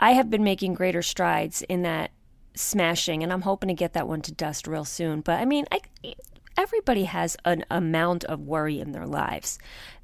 I 0.00 0.12
have 0.12 0.30
been 0.30 0.44
making 0.44 0.74
greater 0.74 1.02
strides 1.02 1.62
in 1.62 1.82
that 1.82 2.10
smashing, 2.54 3.22
and 3.22 3.32
I'm 3.32 3.42
hoping 3.42 3.68
to 3.68 3.74
get 3.74 3.92
that 3.92 4.08
one 4.08 4.20
to 4.22 4.32
dust 4.32 4.66
real 4.66 4.84
soon. 4.84 5.20
But 5.20 5.40
I 5.40 5.44
mean, 5.44 5.64
I, 5.70 5.80
everybody 6.58 7.04
has 7.04 7.36
an 7.44 7.64
amount 7.70 8.24
of 8.24 8.40
worry 8.40 8.80
in 8.80 8.92
their 8.92 9.06
lives 9.06 9.58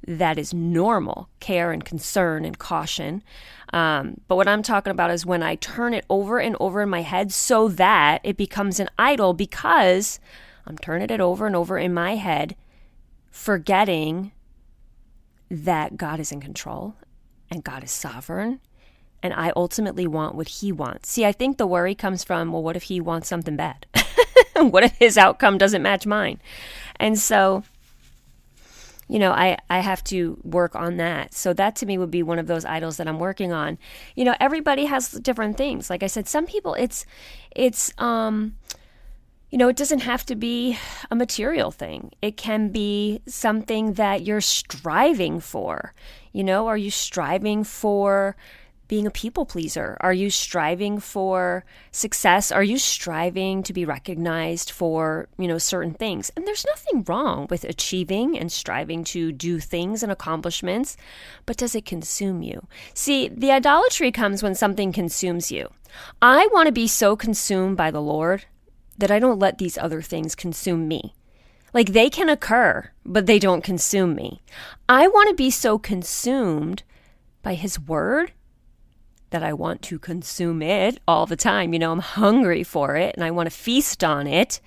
that 0.07 0.39
is 0.39 0.53
normal 0.53 1.29
care 1.39 1.71
and 1.71 1.83
concern 1.83 2.45
and 2.45 2.57
caution. 2.57 3.21
Um, 3.73 4.21
but 4.27 4.37
what 4.37 4.47
I'm 4.47 4.63
talking 4.63 4.91
about 4.91 5.11
is 5.11 5.25
when 5.25 5.43
I 5.43 5.55
turn 5.55 5.93
it 5.93 6.05
over 6.09 6.39
and 6.39 6.55
over 6.59 6.81
in 6.81 6.89
my 6.89 7.01
head 7.01 7.33
so 7.33 7.67
that 7.69 8.21
it 8.23 8.37
becomes 8.37 8.79
an 8.79 8.89
idol 8.97 9.33
because 9.33 10.19
I'm 10.67 10.77
turning 10.77 11.09
it 11.09 11.21
over 11.21 11.45
and 11.45 11.55
over 11.55 11.77
in 11.77 11.93
my 11.93 12.15
head, 12.15 12.55
forgetting 13.31 14.31
that 15.49 15.97
God 15.97 16.19
is 16.19 16.31
in 16.31 16.41
control 16.41 16.95
and 17.49 17.63
God 17.63 17.83
is 17.83 17.91
sovereign. 17.91 18.59
And 19.21 19.33
I 19.33 19.51
ultimately 19.55 20.05
want 20.05 20.35
what 20.35 20.47
he 20.47 20.71
wants. 20.71 21.09
See, 21.09 21.25
I 21.25 21.31
think 21.31 21.57
the 21.57 21.65
worry 21.65 21.95
comes 21.95 22.23
from, 22.23 22.51
well, 22.51 22.61
what 22.61 22.75
if 22.75 22.83
he 22.83 23.01
wants 23.01 23.27
something 23.27 23.55
bad? 23.55 23.85
what 24.55 24.83
if 24.83 24.93
his 24.93 25.17
outcome 25.17 25.57
doesn't 25.57 25.81
match 25.81 26.05
mine? 26.05 26.39
And 26.97 27.17
so, 27.17 27.63
you 29.07 29.19
know, 29.19 29.31
I, 29.31 29.57
I 29.69 29.79
have 29.79 30.03
to 30.05 30.39
work 30.43 30.75
on 30.75 30.97
that. 30.97 31.33
So 31.33 31.53
that 31.53 31.75
to 31.77 31.85
me 31.85 31.97
would 31.97 32.11
be 32.11 32.23
one 32.23 32.39
of 32.39 32.47
those 32.47 32.65
idols 32.65 32.97
that 32.97 33.07
I'm 33.07 33.19
working 33.19 33.51
on. 33.51 33.77
You 34.15 34.25
know, 34.25 34.35
everybody 34.39 34.85
has 34.85 35.11
different 35.11 35.57
things. 35.57 35.89
Like 35.89 36.03
I 36.03 36.07
said, 36.07 36.27
some 36.27 36.45
people 36.45 36.73
it's 36.75 37.05
it's 37.55 37.93
um 37.99 38.55
you 39.49 39.57
know, 39.57 39.67
it 39.69 39.77
doesn't 39.77 39.99
have 39.99 40.25
to 40.25 40.35
be 40.35 40.77
a 41.11 41.15
material 41.15 41.71
thing. 41.71 42.11
It 42.21 42.37
can 42.37 42.69
be 42.69 43.21
something 43.27 43.93
that 43.93 44.23
you're 44.23 44.41
striving 44.41 45.39
for. 45.39 45.93
You 46.33 46.43
know, 46.43 46.67
are 46.67 46.77
you 46.77 46.91
striving 46.91 47.63
for 47.63 48.35
being 48.87 49.07
a 49.07 49.11
people 49.11 49.45
pleaser? 49.45 49.97
Are 49.99 50.13
you 50.13 50.29
striving 50.29 50.99
for 50.99 51.65
success? 51.91 52.51
Are 52.51 52.63
you 52.63 52.77
striving 52.77 53.63
to 53.63 53.73
be 53.73 53.85
recognized 53.85 54.69
for, 54.71 55.27
you 55.37 55.47
know, 55.47 55.57
certain 55.57 55.93
things? 55.93 56.31
And 56.35 56.45
there's 56.45 56.65
nothing 56.65 57.03
wrong 57.07 57.47
with 57.49 57.63
achieving 57.63 58.37
and 58.37 58.51
striving 58.51 59.03
to 59.05 59.31
do 59.31 59.59
things 59.59 60.03
and 60.03 60.11
accomplishments, 60.11 60.97
but 61.45 61.57
does 61.57 61.75
it 61.75 61.85
consume 61.85 62.41
you? 62.41 62.67
See, 62.93 63.27
the 63.27 63.51
idolatry 63.51 64.11
comes 64.11 64.43
when 64.43 64.55
something 64.55 64.91
consumes 64.91 65.51
you. 65.51 65.69
I 66.21 66.47
want 66.51 66.67
to 66.67 66.73
be 66.73 66.87
so 66.87 67.15
consumed 67.15 67.77
by 67.77 67.89
the 67.89 68.01
Lord 68.01 68.45
that 68.97 69.11
I 69.11 69.19
don't 69.19 69.39
let 69.39 69.57
these 69.57 69.77
other 69.77 70.01
things 70.01 70.35
consume 70.35 70.87
me. 70.87 71.13
Like 71.73 71.89
they 71.89 72.09
can 72.09 72.29
occur, 72.29 72.91
but 73.05 73.25
they 73.25 73.39
don't 73.39 73.63
consume 73.63 74.15
me. 74.15 74.41
I 74.87 75.07
want 75.07 75.29
to 75.29 75.35
be 75.35 75.49
so 75.49 75.77
consumed 75.77 76.83
by 77.41 77.55
His 77.55 77.79
Word 77.79 78.31
that 79.31 79.43
I 79.43 79.51
want 79.51 79.81
to 79.83 79.99
consume 79.99 80.61
it 80.61 80.99
all 81.07 81.25
the 81.25 81.35
time. 81.35 81.73
You 81.73 81.79
know, 81.79 81.91
I'm 81.91 81.99
hungry 81.99 82.63
for 82.63 82.95
it 82.95 83.15
and 83.15 83.23
I 83.23 83.31
want 83.31 83.47
to 83.47 83.55
feast 83.55 84.03
on 84.03 84.27
it. 84.27 84.61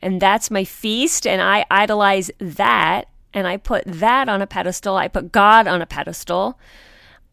And 0.00 0.20
that's 0.22 0.50
my 0.50 0.62
feast. 0.62 1.26
And 1.26 1.42
I 1.42 1.66
idolize 1.70 2.30
that. 2.38 3.08
And 3.34 3.46
I 3.46 3.56
put 3.56 3.84
that 3.86 4.28
on 4.28 4.40
a 4.40 4.46
pedestal. 4.46 4.96
I 4.96 5.08
put 5.08 5.32
God 5.32 5.66
on 5.66 5.82
a 5.82 5.86
pedestal. 5.86 6.58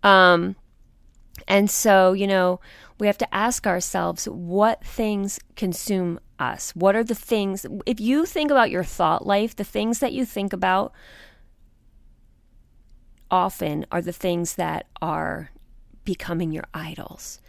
Um, 0.01 0.55
and 1.47 1.69
so, 1.69 2.13
you 2.13 2.27
know, 2.27 2.59
we 2.99 3.07
have 3.07 3.17
to 3.19 3.35
ask 3.35 3.67
ourselves 3.67 4.25
what 4.25 4.83
things 4.83 5.39
consume 5.55 6.19
us. 6.39 6.75
What 6.75 6.95
are 6.95 7.03
the 7.03 7.15
things, 7.15 7.65
if 7.85 7.99
you 7.99 8.25
think 8.25 8.51
about 8.51 8.71
your 8.71 8.83
thought 8.83 9.25
life, 9.25 9.55
the 9.55 9.63
things 9.63 9.99
that 9.99 10.13
you 10.13 10.25
think 10.25 10.53
about 10.53 10.93
often 13.29 13.85
are 13.91 14.01
the 14.01 14.13
things 14.13 14.55
that 14.55 14.87
are 15.01 15.51
becoming 16.03 16.51
your 16.51 16.65
idols. 16.73 17.39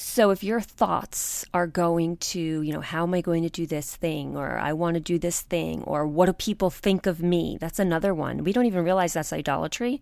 So 0.00 0.30
if 0.30 0.44
your 0.44 0.60
thoughts 0.60 1.44
are 1.52 1.66
going 1.66 2.18
to, 2.18 2.62
you 2.62 2.72
know, 2.72 2.80
how 2.80 3.02
am 3.02 3.14
I 3.14 3.20
going 3.20 3.42
to 3.42 3.50
do 3.50 3.66
this 3.66 3.96
thing 3.96 4.36
or 4.36 4.56
I 4.56 4.72
want 4.72 4.94
to 4.94 5.00
do 5.00 5.18
this 5.18 5.40
thing 5.40 5.82
or 5.82 6.06
what 6.06 6.26
do 6.26 6.34
people 6.34 6.70
think 6.70 7.06
of 7.06 7.20
me? 7.20 7.58
That's 7.60 7.80
another 7.80 8.14
one. 8.14 8.44
We 8.44 8.52
don't 8.52 8.66
even 8.66 8.84
realize 8.84 9.14
that's 9.14 9.32
idolatry. 9.32 10.00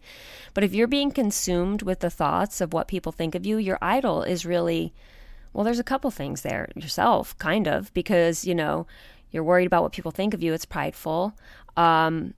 But 0.52 0.64
if 0.64 0.74
you're 0.74 0.86
being 0.86 1.10
consumed 1.10 1.80
with 1.80 2.00
the 2.00 2.10
thoughts 2.10 2.60
of 2.60 2.74
what 2.74 2.88
people 2.88 3.10
think 3.10 3.34
of 3.34 3.46
you, 3.46 3.56
your 3.56 3.78
idol 3.80 4.22
is 4.22 4.44
really 4.44 4.92
well, 5.54 5.64
there's 5.64 5.78
a 5.78 5.84
couple 5.84 6.10
things 6.10 6.42
there 6.42 6.68
yourself, 6.76 7.36
kind 7.38 7.66
of, 7.66 7.92
because, 7.94 8.44
you 8.44 8.54
know, 8.54 8.86
you're 9.30 9.42
worried 9.42 9.64
about 9.64 9.82
what 9.82 9.92
people 9.92 10.10
think 10.10 10.34
of 10.34 10.42
you, 10.42 10.52
it's 10.52 10.66
prideful. 10.66 11.32
Um, 11.74 12.34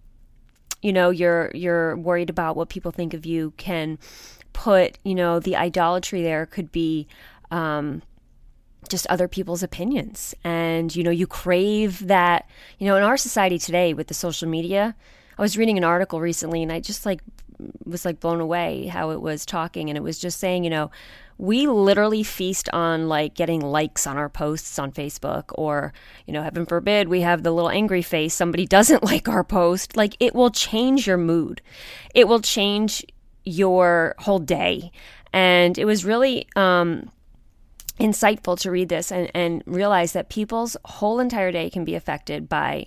you 0.80 0.92
know, 0.92 1.10
you're 1.10 1.50
you're 1.54 1.96
worried 1.96 2.30
about 2.30 2.54
what 2.54 2.68
people 2.68 2.92
think 2.92 3.14
of 3.14 3.26
you 3.26 3.52
can 3.56 3.98
put, 4.52 4.98
you 5.02 5.16
know, 5.16 5.40
the 5.40 5.56
idolatry 5.56 6.22
there 6.22 6.46
could 6.46 6.70
be 6.70 7.08
um, 7.50 8.02
just 8.88 9.06
other 9.08 9.28
people's 9.28 9.62
opinions. 9.62 10.34
And, 10.44 10.94
you 10.94 11.02
know, 11.02 11.10
you 11.10 11.26
crave 11.26 12.06
that, 12.06 12.48
you 12.78 12.86
know, 12.86 12.96
in 12.96 13.02
our 13.02 13.16
society 13.16 13.58
today 13.58 13.94
with 13.94 14.08
the 14.08 14.14
social 14.14 14.48
media, 14.48 14.94
I 15.36 15.42
was 15.42 15.56
reading 15.56 15.78
an 15.78 15.84
article 15.84 16.20
recently 16.20 16.62
and 16.62 16.72
I 16.72 16.80
just 16.80 17.06
like 17.06 17.20
was 17.84 18.04
like 18.04 18.20
blown 18.20 18.40
away 18.40 18.86
how 18.86 19.10
it 19.10 19.20
was 19.20 19.44
talking 19.44 19.90
and 19.90 19.96
it 19.96 20.02
was 20.02 20.18
just 20.18 20.38
saying, 20.38 20.64
you 20.64 20.70
know, 20.70 20.90
we 21.38 21.68
literally 21.68 22.22
feast 22.22 22.68
on 22.72 23.08
like 23.08 23.34
getting 23.34 23.60
likes 23.60 24.06
on 24.06 24.16
our 24.16 24.28
posts 24.28 24.78
on 24.78 24.90
Facebook 24.90 25.44
or, 25.54 25.92
you 26.26 26.32
know, 26.32 26.42
heaven 26.42 26.66
forbid 26.66 27.08
we 27.08 27.20
have 27.20 27.42
the 27.42 27.52
little 27.52 27.70
angry 27.70 28.02
face 28.02 28.34
somebody 28.34 28.66
doesn't 28.78 29.04
like 29.04 29.28
our 29.28 29.44
post. 29.44 29.96
Like 29.96 30.16
it 30.20 30.34
will 30.34 30.50
change 30.50 31.06
your 31.06 31.16
mood. 31.16 31.62
It 32.14 32.26
will 32.26 32.40
change 32.40 33.04
your 33.44 34.14
whole 34.18 34.40
day. 34.40 34.90
And 35.32 35.78
it 35.78 35.84
was 35.84 36.04
really 36.04 36.46
um 36.56 37.10
insightful 37.98 38.58
to 38.60 38.70
read 38.70 38.88
this 38.88 39.10
and, 39.10 39.30
and 39.34 39.62
realize 39.66 40.12
that 40.12 40.28
people's 40.28 40.76
whole 40.84 41.20
entire 41.20 41.52
day 41.52 41.68
can 41.70 41.84
be 41.84 41.94
affected 41.94 42.48
by 42.48 42.86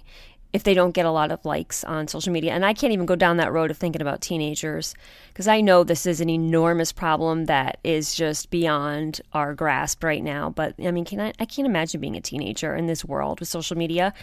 if 0.53 0.63
they 0.63 0.73
don't 0.73 0.91
get 0.91 1.05
a 1.05 1.11
lot 1.11 1.31
of 1.31 1.43
likes 1.45 1.83
on 1.83 2.07
social 2.07 2.33
media. 2.33 2.51
And 2.51 2.65
I 2.65 2.73
can't 2.73 2.93
even 2.93 3.05
go 3.05 3.15
down 3.15 3.37
that 3.37 3.53
road 3.53 3.71
of 3.71 3.77
thinking 3.77 4.01
about 4.01 4.21
teenagers 4.21 4.93
because 5.29 5.47
I 5.47 5.61
know 5.61 5.83
this 5.83 6.05
is 6.05 6.19
an 6.19 6.29
enormous 6.29 6.91
problem 6.91 7.45
that 7.45 7.77
is 7.83 8.13
just 8.15 8.49
beyond 8.49 9.21
our 9.33 9.53
grasp 9.53 10.03
right 10.03 10.23
now. 10.23 10.49
But 10.49 10.75
I 10.83 10.91
mean, 10.91 11.05
can 11.05 11.19
I, 11.21 11.33
I 11.39 11.45
can't 11.45 11.65
imagine 11.65 12.01
being 12.01 12.17
a 12.17 12.21
teenager 12.21 12.75
in 12.75 12.87
this 12.87 13.05
world 13.05 13.39
with 13.39 13.49
social 13.49 13.77
media. 13.77 14.13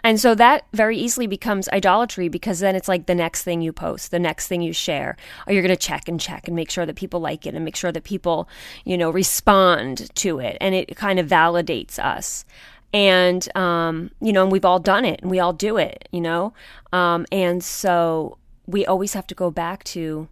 And 0.00 0.20
so 0.20 0.34
that 0.34 0.66
very 0.72 0.98
easily 0.98 1.26
becomes 1.26 1.68
idolatry 1.68 2.28
because 2.28 2.58
then 2.58 2.74
it's 2.74 2.88
like 2.88 3.06
the 3.06 3.14
next 3.14 3.44
thing 3.44 3.60
you 3.60 3.72
post, 3.72 4.10
the 4.10 4.18
next 4.18 4.48
thing 4.48 4.62
you 4.62 4.72
share, 4.72 5.16
or 5.46 5.52
you're 5.52 5.62
going 5.62 5.74
to 5.74 5.76
check 5.76 6.08
and 6.08 6.20
check 6.20 6.48
and 6.48 6.56
make 6.56 6.70
sure 6.70 6.86
that 6.86 6.96
people 6.96 7.20
like 7.20 7.46
it 7.46 7.54
and 7.54 7.64
make 7.64 7.76
sure 7.76 7.92
that 7.92 8.04
people, 8.04 8.48
you 8.84 8.98
know, 8.98 9.10
respond 9.10 10.12
to 10.16 10.40
it. 10.40 10.56
And 10.60 10.74
it 10.74 10.96
kind 10.96 11.20
of 11.20 11.28
validates 11.28 11.98
us. 11.98 12.44
And, 12.92 13.56
um, 13.56 14.10
you 14.20 14.32
know, 14.32 14.42
and 14.42 14.52
we've 14.52 14.64
all 14.64 14.78
done 14.78 15.04
it 15.04 15.20
and 15.20 15.30
we 15.30 15.38
all 15.38 15.52
do 15.52 15.76
it, 15.76 16.08
you 16.12 16.20
know? 16.20 16.54
Um, 16.92 17.26
and 17.30 17.62
so 17.62 18.38
we 18.66 18.86
always 18.86 19.12
have 19.12 19.26
to 19.28 19.34
go 19.34 19.50
back 19.50 19.84
to 19.84 20.28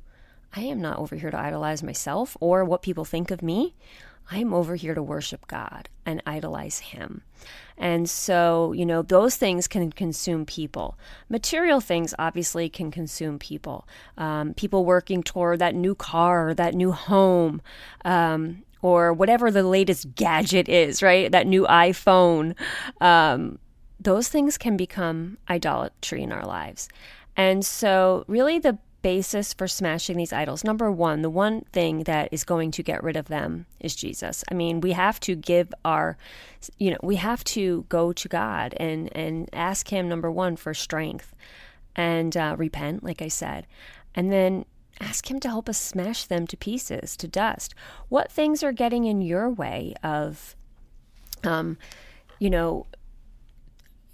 I 0.56 0.60
am 0.60 0.80
not 0.80 0.98
over 0.98 1.16
here 1.16 1.30
to 1.30 1.38
idolize 1.38 1.82
myself 1.82 2.36
or 2.40 2.64
what 2.64 2.82
people 2.82 3.04
think 3.04 3.30
of 3.30 3.42
me. 3.42 3.74
I'm 4.30 4.54
over 4.54 4.76
here 4.76 4.94
to 4.94 5.02
worship 5.02 5.46
God 5.46 5.88
and 6.06 6.22
idolize 6.26 6.78
Him. 6.78 7.22
And 7.76 8.08
so, 8.08 8.72
you 8.72 8.86
know, 8.86 9.02
those 9.02 9.36
things 9.36 9.66
can 9.66 9.90
consume 9.92 10.46
people. 10.46 10.96
Material 11.28 11.80
things 11.80 12.14
obviously 12.18 12.68
can 12.68 12.90
consume 12.90 13.38
people. 13.38 13.86
Um, 14.16 14.54
people 14.54 14.84
working 14.84 15.22
toward 15.22 15.58
that 15.58 15.74
new 15.74 15.94
car, 15.94 16.48
or 16.48 16.54
that 16.54 16.74
new 16.74 16.92
home, 16.92 17.60
um, 18.04 18.62
or 18.84 19.14
whatever 19.14 19.50
the 19.50 19.62
latest 19.62 20.14
gadget 20.14 20.68
is, 20.68 21.02
right? 21.02 21.32
That 21.32 21.46
new 21.46 21.64
iPhone. 21.64 22.54
Um, 23.00 23.58
those 23.98 24.28
things 24.28 24.58
can 24.58 24.76
become 24.76 25.38
idolatry 25.48 26.22
in 26.22 26.30
our 26.30 26.44
lives. 26.44 26.90
And 27.34 27.64
so, 27.64 28.24
really, 28.28 28.58
the 28.58 28.78
basis 29.00 29.54
for 29.54 29.66
smashing 29.66 30.18
these 30.18 30.34
idols. 30.34 30.64
Number 30.64 30.92
one, 30.92 31.22
the 31.22 31.30
one 31.30 31.62
thing 31.72 32.02
that 32.04 32.28
is 32.30 32.44
going 32.44 32.70
to 32.72 32.82
get 32.82 33.02
rid 33.02 33.16
of 33.16 33.28
them 33.28 33.64
is 33.80 33.96
Jesus. 33.96 34.44
I 34.50 34.54
mean, 34.54 34.82
we 34.82 34.92
have 34.92 35.18
to 35.20 35.34
give 35.34 35.72
our, 35.86 36.18
you 36.76 36.90
know, 36.90 36.98
we 37.02 37.16
have 37.16 37.42
to 37.44 37.86
go 37.88 38.12
to 38.12 38.28
God 38.28 38.74
and 38.76 39.08
and 39.16 39.48
ask 39.54 39.88
Him 39.88 40.10
number 40.10 40.30
one 40.30 40.56
for 40.56 40.74
strength, 40.74 41.34
and 41.96 42.36
uh, 42.36 42.54
repent, 42.58 43.02
like 43.02 43.22
I 43.22 43.28
said, 43.28 43.66
and 44.14 44.30
then 44.30 44.66
ask 45.00 45.30
Him 45.30 45.40
to 45.40 45.48
help 45.48 45.68
us 45.68 45.78
smash 45.78 46.24
them 46.24 46.46
to 46.46 46.56
pieces, 46.56 47.16
to 47.16 47.28
dust. 47.28 47.74
What 48.08 48.30
things 48.30 48.62
are 48.62 48.72
getting 48.72 49.04
in 49.04 49.22
your 49.22 49.50
way 49.50 49.94
of, 50.02 50.56
um, 51.42 51.78
you 52.38 52.50
know, 52.50 52.86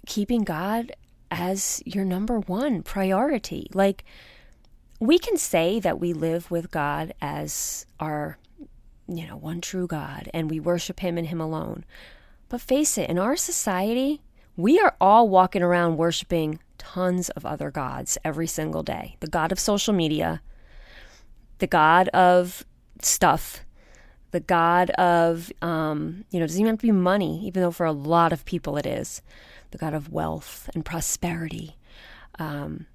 keeping 0.05 0.43
God 0.43 0.91
as 1.29 1.81
your 1.85 2.03
number 2.03 2.39
one 2.39 2.83
priority, 2.83 3.67
like 3.73 4.03
we 4.99 5.17
can 5.17 5.37
say 5.37 5.79
that 5.79 5.99
we 5.99 6.13
live 6.13 6.51
with 6.51 6.71
God 6.71 7.13
as 7.21 7.85
our, 7.99 8.37
you 9.07 9.27
know, 9.27 9.37
one 9.37 9.61
true 9.61 9.87
God 9.87 10.29
and 10.33 10.49
we 10.49 10.59
worship 10.59 10.99
Him 10.99 11.17
and 11.17 11.27
Him 11.27 11.41
alone. 11.41 11.85
But 12.49 12.61
face 12.61 12.97
it, 12.97 13.09
in 13.09 13.17
our 13.17 13.37
society, 13.37 14.21
we 14.57 14.79
are 14.79 14.95
all 14.99 15.29
walking 15.29 15.63
around 15.63 15.97
worshiping 15.97 16.59
tons 16.77 17.29
of 17.29 17.45
other 17.45 17.71
gods 17.71 18.17
every 18.25 18.47
single 18.47 18.83
day 18.83 19.15
the 19.21 19.27
God 19.27 19.51
of 19.51 19.59
social 19.59 19.93
media, 19.93 20.41
the 21.61 21.67
God 21.67 22.09
of 22.09 22.65
stuff, 23.01 23.63
the 24.31 24.39
God 24.39 24.89
of, 24.91 25.51
um, 25.61 26.25
you 26.31 26.39
know, 26.39 26.47
doesn't 26.47 26.59
even 26.59 26.71
have 26.71 26.79
to 26.79 26.87
be 26.87 26.91
money, 26.91 27.45
even 27.45 27.61
though 27.61 27.71
for 27.71 27.85
a 27.85 27.91
lot 27.91 28.33
of 28.33 28.45
people 28.45 28.77
it 28.77 28.85
is, 28.87 29.21
the 29.69 29.77
God 29.77 29.93
of 29.93 30.11
wealth 30.11 30.69
and 30.73 30.83
prosperity. 30.83 31.77
Um, 32.39 32.87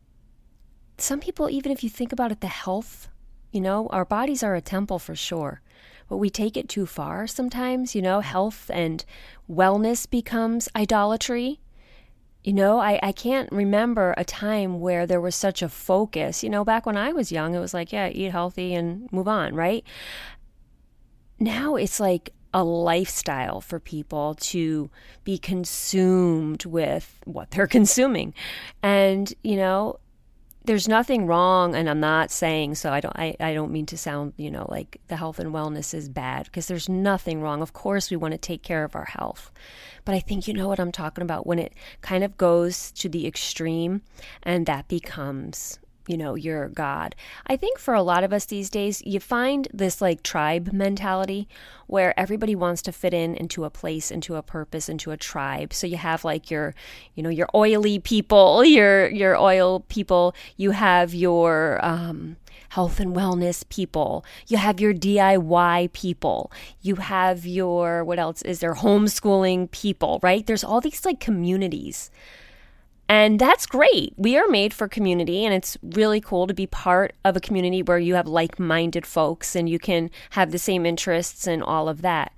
some 0.99 1.21
people, 1.21 1.49
even 1.49 1.71
if 1.71 1.85
you 1.85 1.89
think 1.89 2.13
about 2.13 2.33
it, 2.33 2.41
the 2.41 2.49
health, 2.49 3.09
you 3.53 3.61
know, 3.61 3.87
our 3.89 4.05
bodies 4.05 4.43
are 4.43 4.57
a 4.57 4.61
temple 4.61 4.99
for 4.99 5.15
sure, 5.15 5.63
but 6.09 6.17
we 6.17 6.29
take 6.29 6.57
it 6.57 6.69
too 6.69 6.87
far 6.87 7.29
sometimes, 7.29 7.95
you 7.95 8.03
know, 8.03 8.19
health 8.19 8.69
and 8.75 9.05
wellness 9.49 10.11
becomes 10.11 10.69
idolatry. 10.75 11.61
You 12.47 12.53
know, 12.53 12.79
I, 12.79 13.00
I 13.03 13.11
can't 13.11 13.50
remember 13.50 14.15
a 14.17 14.25
time 14.25 14.79
where 14.79 15.05
there 15.05 15.21
was 15.21 15.35
such 15.35 15.62
a 15.62 15.69
focus. 15.69 16.45
You 16.45 16.49
know, 16.49 16.65
back 16.65 16.87
when 16.87 16.97
I 16.97 17.12
was 17.12 17.33
young, 17.33 17.57
it 17.57 17.59
was 17.59 17.75
like, 17.75 17.93
yeah, 17.93 18.09
eat 18.09 18.31
healthy 18.31 18.73
and 18.73 19.12
move 19.12 19.26
on, 19.26 19.57
right? 19.57 19.85
Now 21.41 21.75
it's 21.75 21.99
like 21.99 22.33
a 22.55 22.62
lifestyle 22.62 23.61
for 23.61 23.81
people 23.81 24.37
to 24.37 24.88
be 25.25 25.38
consumed 25.38 26.65
with 26.65 27.19
what 27.25 27.50
they're 27.50 27.67
consuming. 27.79 28.33
And, 28.81 29.35
you 29.43 29.57
know, 29.57 29.99
there's 30.67 30.89
nothing 30.89 31.27
wrong 31.27 31.75
and 31.75 31.89
i'm 31.89 32.01
not 32.01 32.31
saying 32.31 32.75
so 32.75 32.93
i 32.93 33.01
don't 33.01 33.17
I, 33.17 33.37
I 33.41 33.55
don't 33.55 33.71
mean 33.71 33.87
to 33.87 33.97
sound 33.97 34.35
you 34.37 34.51
know 34.51 34.67
like 34.69 35.01
the 35.09 35.17
health 35.17 35.39
and 35.39 35.55
wellness 35.55 35.95
is 35.95 36.09
bad 36.09 36.47
because 36.47 36.67
there's 36.67 36.89
nothing 36.89 37.41
wrong. 37.41 37.63
Of 37.63 37.73
course 37.73 38.11
we 38.11 38.17
want 38.17 38.33
to 38.33 38.39
take 38.39 38.63
care 38.63 38.85
of 38.85 38.97
our 38.97 39.05
health. 39.05 39.52
But 40.05 40.15
i 40.15 40.21
think 40.21 40.47
you 40.47 40.55
know 40.55 40.69
what 40.69 40.81
i'm 40.81 40.93
talking 40.93 41.23
about 41.23 41.47
when 41.47 41.59
it 41.59 41.73
kind 42.00 42.25
of 42.25 42.37
goes 42.37 42.91
to 42.93 43.09
the 43.09 43.26
extreme 43.26 44.02
and 44.43 44.67
that 44.67 44.89
becomes 44.89 45.79
you 46.06 46.16
know, 46.16 46.34
your 46.34 46.69
God. 46.69 47.14
I 47.47 47.56
think 47.56 47.78
for 47.78 47.95
a 47.95 48.02
lot 48.02 48.25
of 48.25 48.32
us 48.32 48.45
these 48.45 48.71
days, 48.71 49.02
you 49.04 49.21
find 49.21 49.69
this 49.73 50.00
like 50.00 50.23
tribe 50.23 50.73
mentality 50.73 51.49
where 51.86 52.19
everybody 52.19 52.54
wants 52.54 52.82
to 52.82 52.92
fit 52.92 53.14
in 53.14 53.34
into 53.34 53.64
a 53.64 53.71
place, 53.71 54.10
into 54.10 54.36
a 54.36 54.42
purpose, 54.42 54.88
into 54.88 55.10
a 55.10 55.16
tribe. 55.16 55.73
So 55.73 55.86
you 55.86 55.97
have 55.97 56.25
like 56.25 56.50
your, 56.50 56.75
you 57.14 57.23
know, 57.23 57.30
your 57.30 57.49
oily 57.54 57.99
people, 57.99 58.64
your 58.76 59.08
your 59.08 59.36
oil 59.36 59.80
people. 59.80 60.34
You 60.56 60.73
have 60.73 61.14
your 61.14 61.84
um, 61.84 62.36
health 62.71 63.00
and 63.00 63.14
wellness 63.14 63.69
people. 63.69 64.25
You 64.49 64.56
have 64.58 64.80
your 64.80 64.95
DIY 64.95 65.92
people. 65.92 66.50
You 66.82 66.97
have 66.97 67.47
your 67.47 68.04
what 68.04 68.19
else 68.19 68.42
is 68.42 68.60
there? 68.60 68.75
Homeschooling 68.75 69.71
people, 69.71 70.21
right? 70.23 70.47
There's 70.47 70.64
all 70.64 70.80
these 70.80 71.04
like 71.04 71.21
communities 71.21 72.10
and 73.08 73.38
that's 73.38 73.66
great. 73.66 74.14
We 74.16 74.36
are 74.36 74.49
made 74.49 74.75
for 74.75 74.88
community, 74.88 75.45
and 75.45 75.54
it's 75.54 75.76
really 75.82 76.21
cool 76.21 76.47
to 76.47 76.54
be 76.54 76.66
part 76.66 77.14
of 77.25 77.36
a 77.36 77.40
community 77.40 77.82
where 77.82 77.99
you 77.99 78.14
have 78.14 78.26
like 78.26 78.58
minded 78.58 79.06
folks 79.06 79.54
and 79.54 79.69
you 79.69 79.78
can 79.78 80.10
have 80.30 80.50
the 80.50 80.58
same 80.58 80.84
interests 80.84 81.47
and 81.47 81.62
all 81.62 81.88
of 81.88 82.02
that. 82.02 82.32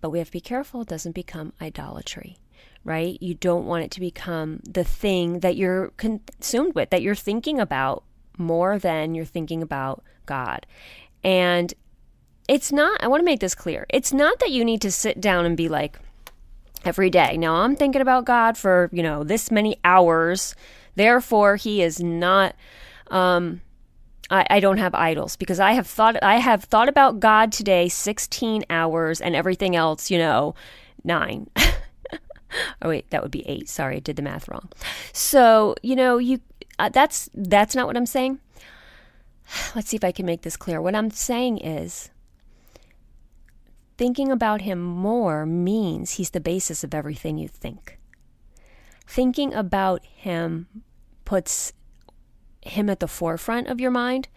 But 0.00 0.10
we 0.10 0.18
have 0.18 0.28
to 0.28 0.32
be 0.32 0.40
careful 0.40 0.82
it 0.82 0.88
doesn't 0.88 1.14
become 1.14 1.52
idolatry, 1.60 2.38
right? 2.84 3.20
You 3.20 3.34
don't 3.34 3.66
want 3.66 3.84
it 3.84 3.90
to 3.92 4.00
become 4.00 4.60
the 4.64 4.84
thing 4.84 5.40
that 5.40 5.56
you're 5.56 5.90
consumed 5.96 6.74
with, 6.74 6.90
that 6.90 7.02
you're 7.02 7.14
thinking 7.14 7.60
about 7.60 8.04
more 8.38 8.78
than 8.78 9.14
you're 9.14 9.24
thinking 9.24 9.62
about 9.62 10.02
God. 10.26 10.66
And 11.22 11.72
it's 12.48 12.70
not, 12.70 13.02
I 13.02 13.08
want 13.08 13.20
to 13.20 13.24
make 13.24 13.40
this 13.40 13.54
clear. 13.54 13.86
It's 13.88 14.12
not 14.12 14.38
that 14.40 14.50
you 14.50 14.64
need 14.64 14.80
to 14.82 14.92
sit 14.92 15.20
down 15.20 15.46
and 15.46 15.56
be 15.56 15.68
like, 15.68 15.98
every 16.84 17.10
day. 17.10 17.36
Now 17.36 17.56
I'm 17.56 17.76
thinking 17.76 18.02
about 18.02 18.24
God 18.24 18.56
for, 18.56 18.88
you 18.92 19.02
know, 19.02 19.24
this 19.24 19.50
many 19.50 19.78
hours. 19.84 20.54
Therefore, 20.94 21.56
he 21.56 21.82
is 21.82 22.00
not 22.00 22.54
um 23.10 23.60
I, 24.30 24.46
I 24.50 24.60
don't 24.60 24.78
have 24.78 24.94
idols 24.94 25.36
because 25.36 25.60
I 25.60 25.72
have 25.72 25.86
thought 25.86 26.22
I 26.22 26.36
have 26.36 26.64
thought 26.64 26.88
about 26.88 27.20
God 27.20 27.52
today 27.52 27.88
16 27.88 28.64
hours 28.70 29.20
and 29.20 29.36
everything 29.36 29.76
else, 29.76 30.10
you 30.10 30.18
know, 30.18 30.54
9. 31.04 31.48
oh 32.82 32.88
wait, 32.88 33.08
that 33.10 33.22
would 33.22 33.30
be 33.30 33.46
8. 33.48 33.68
Sorry, 33.68 33.96
I 33.96 34.00
did 34.00 34.16
the 34.16 34.22
math 34.22 34.48
wrong. 34.48 34.68
So, 35.12 35.76
you 35.82 35.96
know, 35.96 36.18
you 36.18 36.40
uh, 36.78 36.88
that's 36.88 37.30
that's 37.34 37.74
not 37.74 37.86
what 37.86 37.96
I'm 37.96 38.06
saying. 38.06 38.40
Let's 39.74 39.88
see 39.88 39.96
if 39.96 40.04
I 40.04 40.12
can 40.12 40.26
make 40.26 40.42
this 40.42 40.56
clear. 40.56 40.80
What 40.80 40.94
I'm 40.94 41.10
saying 41.10 41.58
is 41.58 42.10
Thinking 43.96 44.30
about 44.30 44.62
him 44.62 44.82
more 44.82 45.46
means 45.46 46.12
he's 46.12 46.30
the 46.30 46.40
basis 46.40 46.84
of 46.84 46.94
everything 46.94 47.38
you 47.38 47.48
think. 47.48 47.98
Thinking 49.06 49.54
about 49.54 50.04
him 50.04 50.66
puts 51.24 51.72
him 52.60 52.90
at 52.90 53.00
the 53.00 53.08
forefront 53.08 53.68
of 53.68 53.80
your 53.80 53.90
mind. 53.90 54.28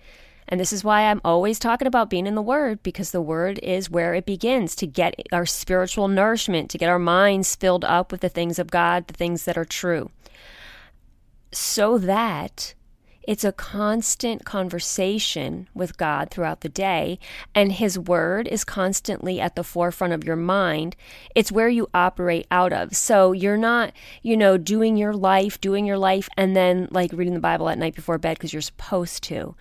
And 0.47 0.59
this 0.59 0.73
is 0.73 0.83
why 0.83 1.03
I'm 1.03 1.21
always 1.23 1.59
talking 1.59 1.87
about 1.87 2.09
being 2.09 2.25
in 2.25 2.35
the 2.35 2.41
Word, 2.41 2.81
because 2.81 3.11
the 3.11 3.21
Word 3.21 3.59
is 3.61 3.89
where 3.89 4.13
it 4.13 4.25
begins 4.25 4.75
to 4.77 4.87
get 4.87 5.15
our 5.31 5.45
spiritual 5.45 6.07
nourishment, 6.07 6.71
to 6.71 6.77
get 6.77 6.89
our 6.89 6.99
minds 6.99 7.55
filled 7.55 7.85
up 7.85 8.11
with 8.11 8.21
the 8.21 8.29
things 8.29 8.57
of 8.57 8.71
God, 8.71 9.07
the 9.07 9.13
things 9.13 9.45
that 9.45 9.57
are 9.57 9.65
true. 9.65 10.09
So 11.51 11.97
that 11.99 12.73
it's 13.29 13.43
a 13.43 13.51
constant 13.51 14.43
conversation 14.43 15.67
with 15.75 15.97
God 15.97 16.31
throughout 16.31 16.61
the 16.61 16.67
day, 16.67 17.19
and 17.53 17.71
His 17.71 17.99
Word 17.99 18.47
is 18.47 18.63
constantly 18.63 19.39
at 19.39 19.55
the 19.55 19.63
forefront 19.63 20.13
of 20.13 20.23
your 20.23 20.35
mind. 20.35 20.95
It's 21.35 21.51
where 21.51 21.69
you 21.69 21.91
operate 21.93 22.47
out 22.49 22.73
of. 22.73 22.95
So 22.95 23.31
you're 23.31 23.55
not, 23.55 23.93
you 24.23 24.35
know, 24.35 24.57
doing 24.57 24.97
your 24.97 25.13
life, 25.13 25.61
doing 25.61 25.85
your 25.85 25.99
life, 25.99 26.27
and 26.37 26.55
then 26.55 26.87
like 26.89 27.13
reading 27.13 27.35
the 27.35 27.39
Bible 27.39 27.69
at 27.69 27.77
night 27.77 27.93
before 27.93 28.17
bed 28.17 28.39
because 28.39 28.51
you're 28.51 28.63
supposed 28.63 29.21
to. 29.25 29.55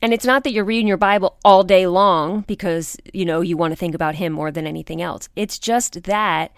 And 0.00 0.14
it's 0.14 0.24
not 0.24 0.42
that 0.44 0.52
you're 0.52 0.64
reading 0.64 0.88
your 0.88 0.96
Bible 0.96 1.36
all 1.44 1.62
day 1.62 1.86
long 1.86 2.40
because, 2.46 2.96
you 3.12 3.26
know, 3.26 3.42
you 3.42 3.58
want 3.58 3.72
to 3.72 3.76
think 3.76 3.94
about 3.94 4.14
Him 4.14 4.32
more 4.32 4.50
than 4.50 4.66
anything 4.66 5.02
else. 5.02 5.28
It's 5.36 5.58
just 5.58 6.04
that 6.04 6.52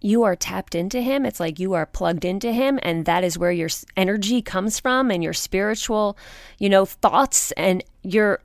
you 0.00 0.22
are 0.22 0.36
tapped 0.36 0.74
into 0.74 1.00
him. 1.00 1.26
It's 1.26 1.40
like 1.40 1.58
you 1.58 1.74
are 1.74 1.86
plugged 1.86 2.24
into 2.24 2.52
him, 2.52 2.78
and 2.82 3.04
that 3.04 3.24
is 3.24 3.38
where 3.38 3.52
your 3.52 3.68
energy 3.96 4.42
comes 4.42 4.78
from 4.78 5.10
and 5.10 5.22
your 5.22 5.32
spiritual, 5.32 6.16
you 6.58 6.68
know, 6.68 6.84
thoughts 6.84 7.52
and 7.52 7.82
your 8.02 8.40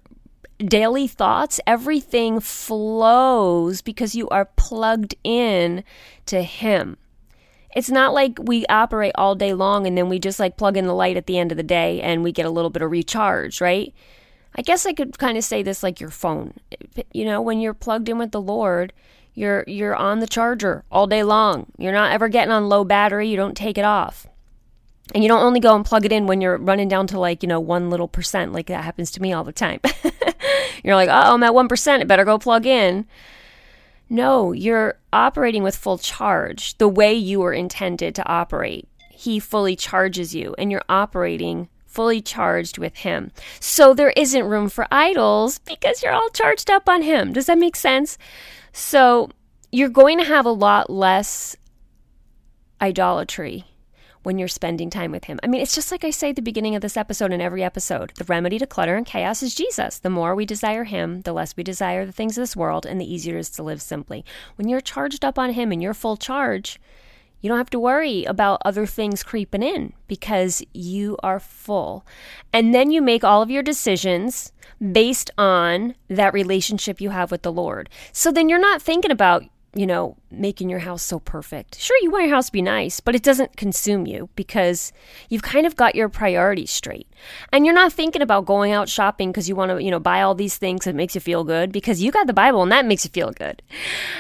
daily 0.60 1.08
thoughts. 1.08 1.60
Everything 1.68 2.40
flows 2.40 3.82
because 3.82 4.16
you 4.16 4.28
are 4.30 4.46
plugged 4.46 5.16
in 5.24 5.84
to 6.26 6.42
him. 6.42 6.98
It's 7.76 7.90
not 7.90 8.14
like 8.14 8.38
we 8.40 8.66
operate 8.68 9.14
all 9.16 9.36
day 9.36 9.54
long 9.54 9.88
and 9.88 9.98
then 9.98 10.08
we 10.08 10.20
just 10.20 10.40
like 10.40 10.58
plug 10.58 10.78
in 10.78 10.86
the 10.86 10.94
light 10.94 11.18
at 11.18 11.26
the 11.26 11.40
end 11.40 11.52
of 11.52 11.58
the 11.58 11.64
day 11.64 12.02
and 12.02 12.24
we 12.24 12.32
get 12.32 12.46
a 12.46 12.52
little 12.52 12.70
bit 12.70 12.84
of 12.84 12.92
recharge, 12.92 13.62
right? 13.62 13.94
I 14.56 14.62
guess 14.62 14.86
I 14.86 14.94
could 14.94 15.18
kind 15.18 15.38
of 15.38 15.44
say 15.44 15.64
this 15.64 15.82
like 15.82 16.00
your 16.00 16.12
phone. 16.12 16.54
You 17.12 17.26
know, 17.26 17.42
when 17.42 17.60
you're 17.60 17.74
plugged 17.74 18.10
in 18.10 18.20
with 18.20 18.32
the 18.32 18.42
Lord, 18.42 18.94
you're 19.34 19.64
you're 19.68 19.96
on 19.96 20.20
the 20.20 20.28
charger 20.28 20.84
all 20.92 21.08
day 21.08 21.24
long. 21.24 21.68
You're 21.78 21.94
not 21.94 22.12
ever 22.12 22.30
getting 22.30 22.52
on 22.52 22.70
low 22.70 22.84
battery. 22.84 23.28
You 23.28 23.38
don't 23.38 23.58
take 23.58 23.78
it 23.78 23.86
off. 23.86 24.28
And 25.14 25.22
you 25.24 25.28
don't 25.28 25.44
only 25.44 25.60
go 25.60 25.76
and 25.76 25.86
plug 25.86 26.06
it 26.06 26.14
in 26.14 26.28
when 26.28 26.40
you're 26.40 26.58
running 26.58 26.88
down 26.88 27.08
to 27.08 27.20
like, 27.20 27.44
you 27.44 27.50
know, 27.50 27.60
one 27.60 27.90
little 27.90 28.08
percent, 28.08 28.54
like 28.54 28.68
that 28.68 28.84
happens 28.84 29.12
to 29.12 29.22
me 29.22 29.34
all 29.34 29.44
the 29.44 29.52
time. 29.52 29.80
you're 30.84 30.96
like, 30.96 31.10
oh, 31.10 31.34
I'm 31.34 31.44
at 31.44 31.52
1%, 31.52 32.02
it 32.02 32.08
better 32.08 32.24
go 32.24 32.38
plug 32.38 32.66
in. 32.66 33.06
No, 34.10 34.54
you're 34.54 35.00
operating 35.12 35.62
with 35.62 35.76
full 35.76 35.98
charge 35.98 36.78
the 36.78 36.88
way 36.88 37.14
you 37.14 37.42
were 37.42 37.54
intended 37.54 38.16
to 38.16 38.28
operate. 38.28 38.88
He 39.10 39.40
fully 39.40 39.76
charges 39.76 40.34
you, 40.34 40.56
and 40.58 40.72
you're 40.72 40.84
operating 40.88 41.70
fully 41.86 42.22
charged 42.22 42.78
with 42.78 42.98
Him. 42.98 43.32
So 43.60 43.94
there 43.94 44.12
isn't 44.12 44.46
room 44.46 44.68
for 44.70 44.88
idols 44.92 45.60
because 45.60 46.02
you're 46.02 46.12
all 46.12 46.30
charged 46.30 46.70
up 46.70 46.90
on 46.90 47.04
Him. 47.04 47.34
Does 47.34 47.46
that 47.46 47.58
make 47.58 47.76
sense? 47.76 48.18
So 48.74 49.30
you're 49.72 49.90
going 49.90 50.18
to 50.18 50.26
have 50.26 50.46
a 50.46 50.52
lot 50.52 50.90
less 50.90 51.56
idolatry 52.82 53.66
when 54.24 54.40
you're 54.40 54.48
spending 54.48 54.90
time 54.90 55.12
with 55.12 55.26
Him. 55.26 55.40
I 55.44 55.48
mean, 55.48 55.62
it's 55.62 55.76
just 55.76 55.92
like 55.92 56.04
I 56.04 56.10
say 56.10 56.30
at 56.30 56.36
the 56.36 56.42
beginning 56.42 56.76
of 56.76 56.82
this 56.82 56.98
episode 56.98 57.32
and 57.32 57.42
every 57.42 57.64
episode 57.64 58.14
the 58.16 58.24
remedy 58.24 58.58
to 58.58 58.66
clutter 58.66 58.96
and 58.96 59.06
chaos 59.06 59.44
is 59.44 59.54
Jesus. 59.54 60.00
The 60.00 60.10
more 60.10 60.34
we 60.34 60.46
desire 60.46 60.86
Him, 60.86 61.22
the 61.22 61.34
less 61.34 61.56
we 61.56 61.64
desire 61.64 62.06
the 62.06 62.12
things 62.12 62.38
of 62.38 62.42
this 62.42 62.56
world, 62.56 62.86
and 62.86 63.00
the 63.00 63.14
easier 63.14 63.38
it 63.38 63.42
is 63.42 63.50
to 63.52 63.64
live 63.64 63.82
simply. 63.82 64.26
When 64.56 64.68
you're 64.68 64.82
charged 64.82 65.24
up 65.24 65.38
on 65.38 65.52
Him 65.54 65.72
and 65.72 65.82
you're 65.82 65.94
full 65.94 66.18
charge, 66.18 66.80
you 67.44 67.50
don't 67.50 67.58
have 67.58 67.70
to 67.72 67.80
worry 67.80 68.24
about 68.24 68.62
other 68.64 68.86
things 68.86 69.22
creeping 69.22 69.62
in 69.62 69.92
because 70.08 70.64
you 70.74 71.18
are 71.22 71.42
full. 71.42 72.08
And 72.54 72.74
then 72.74 72.90
you 72.90 73.02
make 73.02 73.26
all 73.26 73.42
of 73.42 73.52
your 73.52 73.62
decisions 73.62 74.54
based 74.92 75.30
on 75.38 75.96
that 76.08 76.34
relationship 76.34 77.02
you 77.02 77.10
have 77.10 77.32
with 77.32 77.42
the 77.42 77.52
Lord. 77.52 77.90
So 78.14 78.32
then 78.32 78.48
you're 78.48 78.60
not 78.60 78.82
thinking 78.82 79.12
about 79.12 79.44
you 79.76 79.88
know, 79.88 80.16
making 80.34 80.70
your 80.70 80.80
house 80.80 81.04
so 81.04 81.20
perfect. 81.20 81.80
Sure, 81.80 81.98
you 82.02 82.12
want 82.12 82.26
your 82.26 82.36
house 82.36 82.48
to 82.48 82.52
be 82.52 82.62
nice, 82.62 83.00
but 83.00 83.16
it 83.16 83.24
doesn't 83.24 83.58
consume 83.58 84.08
you 84.08 84.30
because 84.36 84.92
you've 85.30 85.42
kind 85.42 85.66
of 85.66 85.76
got 85.76 85.96
your 85.96 86.10
priorities 86.10 86.72
straight. 86.72 87.08
And 87.52 87.66
you're 87.66 87.76
not 87.76 87.94
thinking 87.94 88.22
about 88.22 88.46
going 88.46 88.72
out 88.72 88.90
shopping 88.90 89.32
because 89.32 89.48
you 89.48 89.56
want 89.56 89.72
to, 89.72 89.82
you 89.82 89.92
know, 89.92 90.00
buy 90.00 90.22
all 90.22 90.36
these 90.36 90.58
things 90.58 90.86
that 90.86 90.96
makes 90.96 91.16
you 91.16 91.22
feel 91.22 91.44
good 91.44 91.72
because 91.72 92.02
you 92.02 92.12
got 92.12 92.28
the 92.28 92.34
Bible 92.34 92.62
and 92.64 92.72
that 92.72 92.86
makes 92.86 93.06
you 93.06 93.12
feel 93.12 93.32
good. 93.32 93.62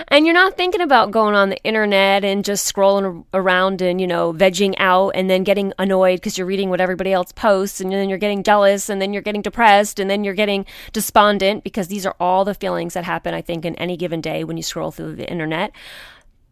And 0.08 0.26
you're 0.26 0.34
not 0.34 0.56
thinking 0.56 0.82
about 0.82 1.12
going 1.12 1.36
on 1.36 1.49
the 1.49 1.63
internet 1.63 2.23
and 2.23 2.45
just 2.45 2.71
scrolling 2.71 3.26
around 3.34 3.82
and, 3.82 3.99
you 3.99 4.08
know, 4.08 4.34
vegging 4.34 4.76
out 4.78 5.10
and 5.10 5.30
then 5.30 5.43
getting 5.43 5.73
annoyed 5.80 6.17
because 6.17 6.38
you're 6.38 6.47
reading 6.47 6.69
what 6.69 6.82
everybody 6.82 7.12
else 7.12 7.32
posts 7.32 7.82
and 7.82 7.91
then 7.91 8.10
you're 8.10 8.17
getting 8.17 8.43
jealous 8.43 8.89
and 8.89 9.02
then 9.02 9.13
you're 9.13 9.21
getting 9.21 9.41
depressed 9.41 9.99
and 9.99 10.10
then 10.10 10.23
you're 10.23 10.34
getting 10.34 10.65
despondent 10.91 11.63
because 11.63 11.88
these 11.88 12.06
are 12.06 12.15
all 12.19 12.45
the 12.45 12.54
feelings 12.54 12.93
that 12.93 13.04
happen, 13.04 13.34
I 13.34 13.41
think, 13.41 13.65
in 13.65 13.76
any 13.76 13.97
given 13.97 14.21
day 14.21 14.43
when 14.43 14.58
you 14.58 14.63
scroll 14.63 14.91
through 14.91 15.15
the 15.15 15.30
internet 15.30 15.71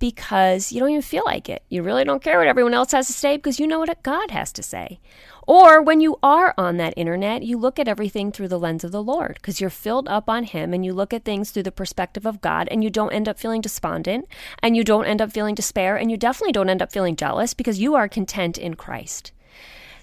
because 0.01 0.71
you 0.71 0.79
don't 0.79 0.89
even 0.89 1.01
feel 1.03 1.21
like 1.27 1.47
it. 1.47 1.61
You 1.69 1.83
really 1.83 2.03
don't 2.03 2.23
care 2.23 2.39
what 2.39 2.47
everyone 2.47 2.73
else 2.73 2.91
has 2.91 3.05
to 3.05 3.13
say 3.13 3.37
because 3.37 3.59
you 3.59 3.67
know 3.67 3.77
what 3.77 4.01
God 4.01 4.31
has 4.31 4.51
to 4.53 4.63
say. 4.63 4.99
Or 5.45 5.79
when 5.79 6.01
you 6.01 6.17
are 6.23 6.55
on 6.57 6.77
that 6.77 6.95
internet, 6.97 7.43
you 7.43 7.55
look 7.55 7.77
at 7.77 7.87
everything 7.87 8.31
through 8.31 8.47
the 8.47 8.57
lens 8.57 8.83
of 8.83 8.91
the 8.91 9.03
Lord 9.03 9.35
because 9.35 9.61
you're 9.61 9.69
filled 9.69 10.09
up 10.09 10.27
on 10.27 10.45
Him 10.45 10.73
and 10.73 10.83
you 10.83 10.91
look 10.91 11.13
at 11.13 11.23
things 11.23 11.51
through 11.51 11.63
the 11.63 11.71
perspective 11.71 12.25
of 12.25 12.41
God 12.41 12.67
and 12.71 12.83
you 12.83 12.89
don't 12.89 13.13
end 13.13 13.29
up 13.29 13.37
feeling 13.37 13.61
despondent 13.61 14.27
and 14.63 14.75
you 14.75 14.83
don't 14.83 15.05
end 15.05 15.21
up 15.21 15.31
feeling 15.31 15.53
despair 15.53 15.95
and 15.95 16.09
you 16.09 16.17
definitely 16.17 16.51
don't 16.51 16.69
end 16.69 16.81
up 16.81 16.91
feeling 16.91 17.15
jealous 17.15 17.53
because 17.53 17.79
you 17.79 17.93
are 17.93 18.09
content 18.09 18.57
in 18.57 18.73
Christ. 18.73 19.31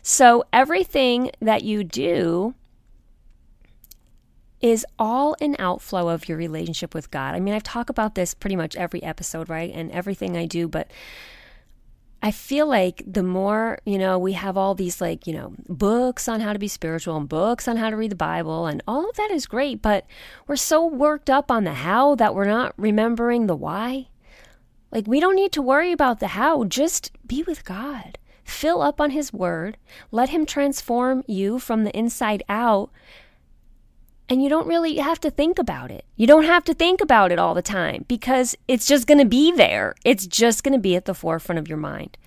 So 0.00 0.44
everything 0.52 1.32
that 1.40 1.64
you 1.64 1.82
do 1.82 2.54
is 4.60 4.84
all 4.98 5.36
an 5.40 5.56
outflow 5.58 6.08
of 6.08 6.28
your 6.28 6.38
relationship 6.38 6.94
with 6.94 7.10
God. 7.10 7.34
I 7.34 7.40
mean, 7.40 7.54
I've 7.54 7.62
talked 7.62 7.90
about 7.90 8.14
this 8.14 8.34
pretty 8.34 8.56
much 8.56 8.76
every 8.76 9.02
episode, 9.02 9.48
right? 9.48 9.72
And 9.72 9.90
everything 9.92 10.36
I 10.36 10.46
do, 10.46 10.66
but 10.66 10.90
I 12.20 12.32
feel 12.32 12.66
like 12.66 13.02
the 13.06 13.22
more, 13.22 13.78
you 13.84 13.96
know, 13.96 14.18
we 14.18 14.32
have 14.32 14.56
all 14.56 14.74
these 14.74 15.00
like, 15.00 15.28
you 15.28 15.32
know, 15.32 15.54
books 15.68 16.28
on 16.28 16.40
how 16.40 16.52
to 16.52 16.58
be 16.58 16.66
spiritual 16.66 17.16
and 17.16 17.28
books 17.28 17.68
on 17.68 17.76
how 17.76 17.90
to 17.90 17.96
read 17.96 18.10
the 18.10 18.16
Bible 18.16 18.66
and 18.66 18.82
all 18.88 19.08
of 19.08 19.16
that 19.16 19.30
is 19.30 19.46
great, 19.46 19.80
but 19.80 20.04
we're 20.48 20.56
so 20.56 20.84
worked 20.84 21.30
up 21.30 21.50
on 21.50 21.62
the 21.62 21.74
how 21.74 22.16
that 22.16 22.34
we're 22.34 22.44
not 22.44 22.74
remembering 22.76 23.46
the 23.46 23.54
why. 23.54 24.08
Like 24.90 25.06
we 25.06 25.20
don't 25.20 25.36
need 25.36 25.52
to 25.52 25.62
worry 25.62 25.92
about 25.92 26.18
the 26.18 26.28
how, 26.28 26.64
just 26.64 27.12
be 27.24 27.44
with 27.44 27.64
God. 27.64 28.18
Fill 28.42 28.82
up 28.82 29.00
on 29.00 29.10
his 29.10 29.32
word, 29.32 29.76
let 30.10 30.30
him 30.30 30.44
transform 30.44 31.22
you 31.28 31.60
from 31.60 31.84
the 31.84 31.96
inside 31.96 32.42
out 32.48 32.90
and 34.28 34.42
you 34.42 34.48
don't 34.48 34.66
really 34.66 34.96
have 34.96 35.20
to 35.20 35.30
think 35.30 35.58
about 35.58 35.90
it. 35.90 36.04
You 36.16 36.26
don't 36.26 36.44
have 36.44 36.64
to 36.64 36.74
think 36.74 37.00
about 37.00 37.32
it 37.32 37.38
all 37.38 37.54
the 37.54 37.62
time 37.62 38.04
because 38.08 38.54
it's 38.66 38.86
just 38.86 39.06
going 39.06 39.18
to 39.18 39.24
be 39.24 39.52
there. 39.52 39.94
It's 40.04 40.26
just 40.26 40.62
going 40.62 40.74
to 40.74 40.80
be 40.80 40.96
at 40.96 41.06
the 41.06 41.14
forefront 41.14 41.58
of 41.58 41.68
your 41.68 41.78
mind. 41.78 42.18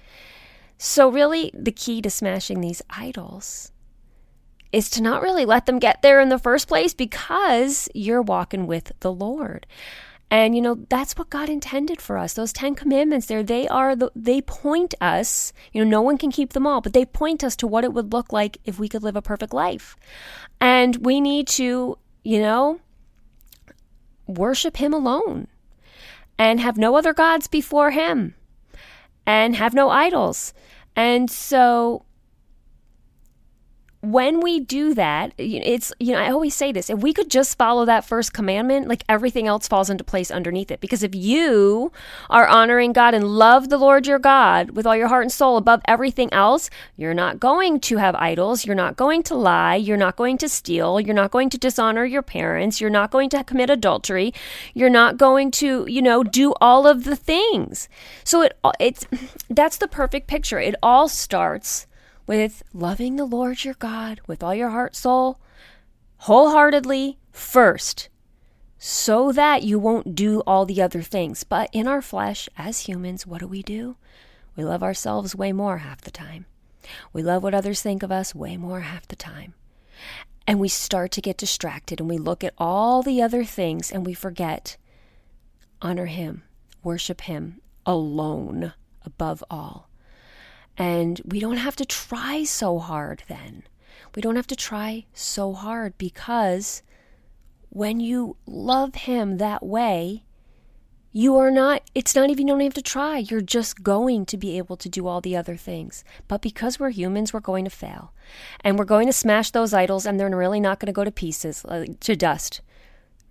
So, 0.77 1.09
really, 1.09 1.51
the 1.53 1.71
key 1.71 2.01
to 2.01 2.09
smashing 2.09 2.59
these 2.59 2.81
idols 2.89 3.71
is 4.71 4.89
to 4.91 5.01
not 5.03 5.21
really 5.21 5.45
let 5.45 5.65
them 5.67 5.77
get 5.79 6.01
there 6.01 6.19
in 6.19 6.29
the 6.29 6.39
first 6.39 6.67
place 6.67 6.93
because 6.93 7.87
you're 7.93 8.21
walking 8.21 8.65
with 8.65 8.91
the 9.01 9.11
Lord. 9.11 9.67
And 10.31 10.55
you 10.55 10.61
know, 10.61 10.75
that's 10.87 11.17
what 11.17 11.29
God 11.29 11.49
intended 11.49 11.99
for 11.99 12.17
us. 12.17 12.33
Those 12.33 12.53
10 12.53 12.75
commandments 12.75 13.27
there, 13.27 13.43
they 13.43 13.67
are 13.67 13.97
the 13.97 14.11
they 14.15 14.41
point 14.41 14.95
us, 15.01 15.51
you 15.73 15.83
know, 15.83 15.89
no 15.89 16.01
one 16.01 16.17
can 16.17 16.31
keep 16.31 16.53
them 16.53 16.65
all, 16.65 16.79
but 16.79 16.93
they 16.93 17.05
point 17.05 17.43
us 17.43 17.57
to 17.57 17.67
what 17.67 17.83
it 17.83 17.91
would 17.91 18.13
look 18.13 18.31
like 18.31 18.57
if 18.63 18.79
we 18.79 18.87
could 18.87 19.03
live 19.03 19.17
a 19.17 19.21
perfect 19.21 19.53
life. 19.53 19.97
And 20.61 21.05
we 21.05 21.19
need 21.19 21.47
to, 21.49 21.97
you 22.23 22.41
know, 22.41 22.79
worship 24.25 24.77
him 24.77 24.93
alone 24.93 25.47
and 26.39 26.61
have 26.61 26.77
no 26.77 26.95
other 26.95 27.13
gods 27.13 27.49
before 27.49 27.91
him 27.91 28.33
and 29.25 29.57
have 29.57 29.73
no 29.73 29.89
idols. 29.89 30.53
And 30.95 31.29
so 31.29 32.05
when 34.11 34.41
we 34.41 34.59
do 34.59 34.93
that, 34.93 35.33
it's, 35.37 35.93
you 35.99 36.13
know, 36.13 36.19
I 36.19 36.31
always 36.31 36.55
say 36.55 36.71
this 36.71 36.89
if 36.89 36.99
we 36.99 37.13
could 37.13 37.29
just 37.29 37.57
follow 37.57 37.85
that 37.85 38.05
first 38.05 38.33
commandment, 38.33 38.87
like 38.87 39.03
everything 39.07 39.47
else 39.47 39.67
falls 39.67 39.89
into 39.89 40.03
place 40.03 40.31
underneath 40.31 40.71
it. 40.71 40.81
Because 40.81 41.03
if 41.03 41.15
you 41.15 41.91
are 42.29 42.47
honoring 42.47 42.93
God 42.93 43.13
and 43.13 43.25
love 43.25 43.69
the 43.69 43.77
Lord 43.77 44.07
your 44.07 44.19
God 44.19 44.71
with 44.71 44.85
all 44.85 44.95
your 44.95 45.07
heart 45.07 45.23
and 45.23 45.31
soul 45.31 45.57
above 45.57 45.81
everything 45.85 46.31
else, 46.33 46.69
you're 46.97 47.13
not 47.13 47.39
going 47.39 47.79
to 47.81 47.97
have 47.97 48.15
idols. 48.15 48.65
You're 48.65 48.75
not 48.75 48.97
going 48.97 49.23
to 49.23 49.35
lie. 49.35 49.75
You're 49.75 49.97
not 49.97 50.15
going 50.15 50.37
to 50.39 50.49
steal. 50.49 50.99
You're 50.99 51.15
not 51.15 51.31
going 51.31 51.49
to 51.49 51.57
dishonor 51.57 52.05
your 52.05 52.21
parents. 52.21 52.81
You're 52.81 52.89
not 52.89 53.11
going 53.11 53.29
to 53.29 53.43
commit 53.43 53.69
adultery. 53.69 54.33
You're 54.73 54.89
not 54.89 55.17
going 55.17 55.51
to, 55.51 55.85
you 55.87 56.01
know, 56.01 56.23
do 56.23 56.53
all 56.59 56.87
of 56.87 57.03
the 57.03 57.15
things. 57.15 57.87
So 58.23 58.41
it, 58.41 58.57
it's, 58.79 59.05
that's 59.49 59.77
the 59.77 59.87
perfect 59.87 60.27
picture. 60.27 60.59
It 60.59 60.75
all 60.83 61.07
starts 61.07 61.87
with 62.27 62.63
loving 62.73 63.15
the 63.15 63.25
Lord 63.25 63.63
your 63.63 63.73
God 63.75 64.21
with 64.27 64.43
all 64.43 64.55
your 64.55 64.69
heart, 64.69 64.95
soul, 64.95 65.39
wholeheartedly 66.17 67.17
first, 67.31 68.09
so 68.77 69.31
that 69.31 69.63
you 69.63 69.77
won't 69.77 70.15
do 70.15 70.41
all 70.41 70.65
the 70.65 70.81
other 70.81 71.01
things. 71.01 71.43
But 71.43 71.69
in 71.71 71.87
our 71.87 72.01
flesh, 72.01 72.49
as 72.57 72.81
humans, 72.81 73.27
what 73.27 73.39
do 73.39 73.47
we 73.47 73.61
do? 73.61 73.95
We 74.55 74.63
love 74.63 74.83
ourselves 74.83 75.35
way 75.35 75.51
more 75.51 75.77
half 75.77 76.01
the 76.01 76.11
time. 76.11 76.45
We 77.13 77.21
love 77.21 77.43
what 77.43 77.53
others 77.53 77.81
think 77.81 78.03
of 78.03 78.11
us 78.11 78.35
way 78.35 78.57
more 78.57 78.81
half 78.81 79.07
the 79.07 79.15
time. 79.15 79.53
And 80.47 80.59
we 80.59 80.67
start 80.67 81.11
to 81.11 81.21
get 81.21 81.37
distracted 81.37 81.99
and 81.99 82.09
we 82.09 82.17
look 82.17 82.43
at 82.43 82.53
all 82.57 83.03
the 83.03 83.21
other 83.21 83.43
things 83.43 83.91
and 83.91 84.05
we 84.05 84.13
forget 84.13 84.77
honor 85.81 86.07
Him, 86.07 86.43
worship 86.83 87.21
Him 87.21 87.61
alone 87.85 88.73
above 89.05 89.43
all. 89.49 89.90
And 90.81 91.21
we 91.23 91.39
don't 91.39 91.57
have 91.57 91.75
to 91.75 91.85
try 91.85 92.43
so 92.43 92.79
hard 92.79 93.21
then. 93.27 93.61
We 94.15 94.21
don't 94.23 94.35
have 94.35 94.47
to 94.47 94.55
try 94.55 95.05
so 95.13 95.53
hard 95.53 95.95
because 95.99 96.81
when 97.69 97.99
you 97.99 98.35
love 98.47 98.95
Him 98.95 99.37
that 99.37 99.63
way, 99.63 100.23
you 101.11 101.37
are 101.37 101.51
not, 101.51 101.83
it's 101.93 102.15
not 102.15 102.31
even, 102.31 102.47
you 102.47 102.53
don't 102.55 102.61
have 102.61 102.73
to 102.73 102.81
try. 102.81 103.19
You're 103.19 103.41
just 103.41 103.83
going 103.83 104.25
to 104.25 104.37
be 104.37 104.57
able 104.57 104.75
to 104.77 104.89
do 104.89 105.05
all 105.05 105.21
the 105.21 105.37
other 105.37 105.55
things. 105.55 106.03
But 106.27 106.41
because 106.41 106.79
we're 106.79 106.89
humans, 106.89 107.31
we're 107.31 107.41
going 107.41 107.65
to 107.65 107.69
fail. 107.69 108.11
And 108.61 108.79
we're 108.79 108.85
going 108.85 109.05
to 109.05 109.13
smash 109.13 109.51
those 109.51 109.75
idols, 109.75 110.07
and 110.07 110.19
they're 110.19 110.35
really 110.35 110.59
not 110.59 110.79
going 110.79 110.87
to 110.87 110.93
go 110.93 111.03
to 111.03 111.11
pieces, 111.11 111.63
uh, 111.65 111.85
to 111.99 112.15
dust, 112.15 112.61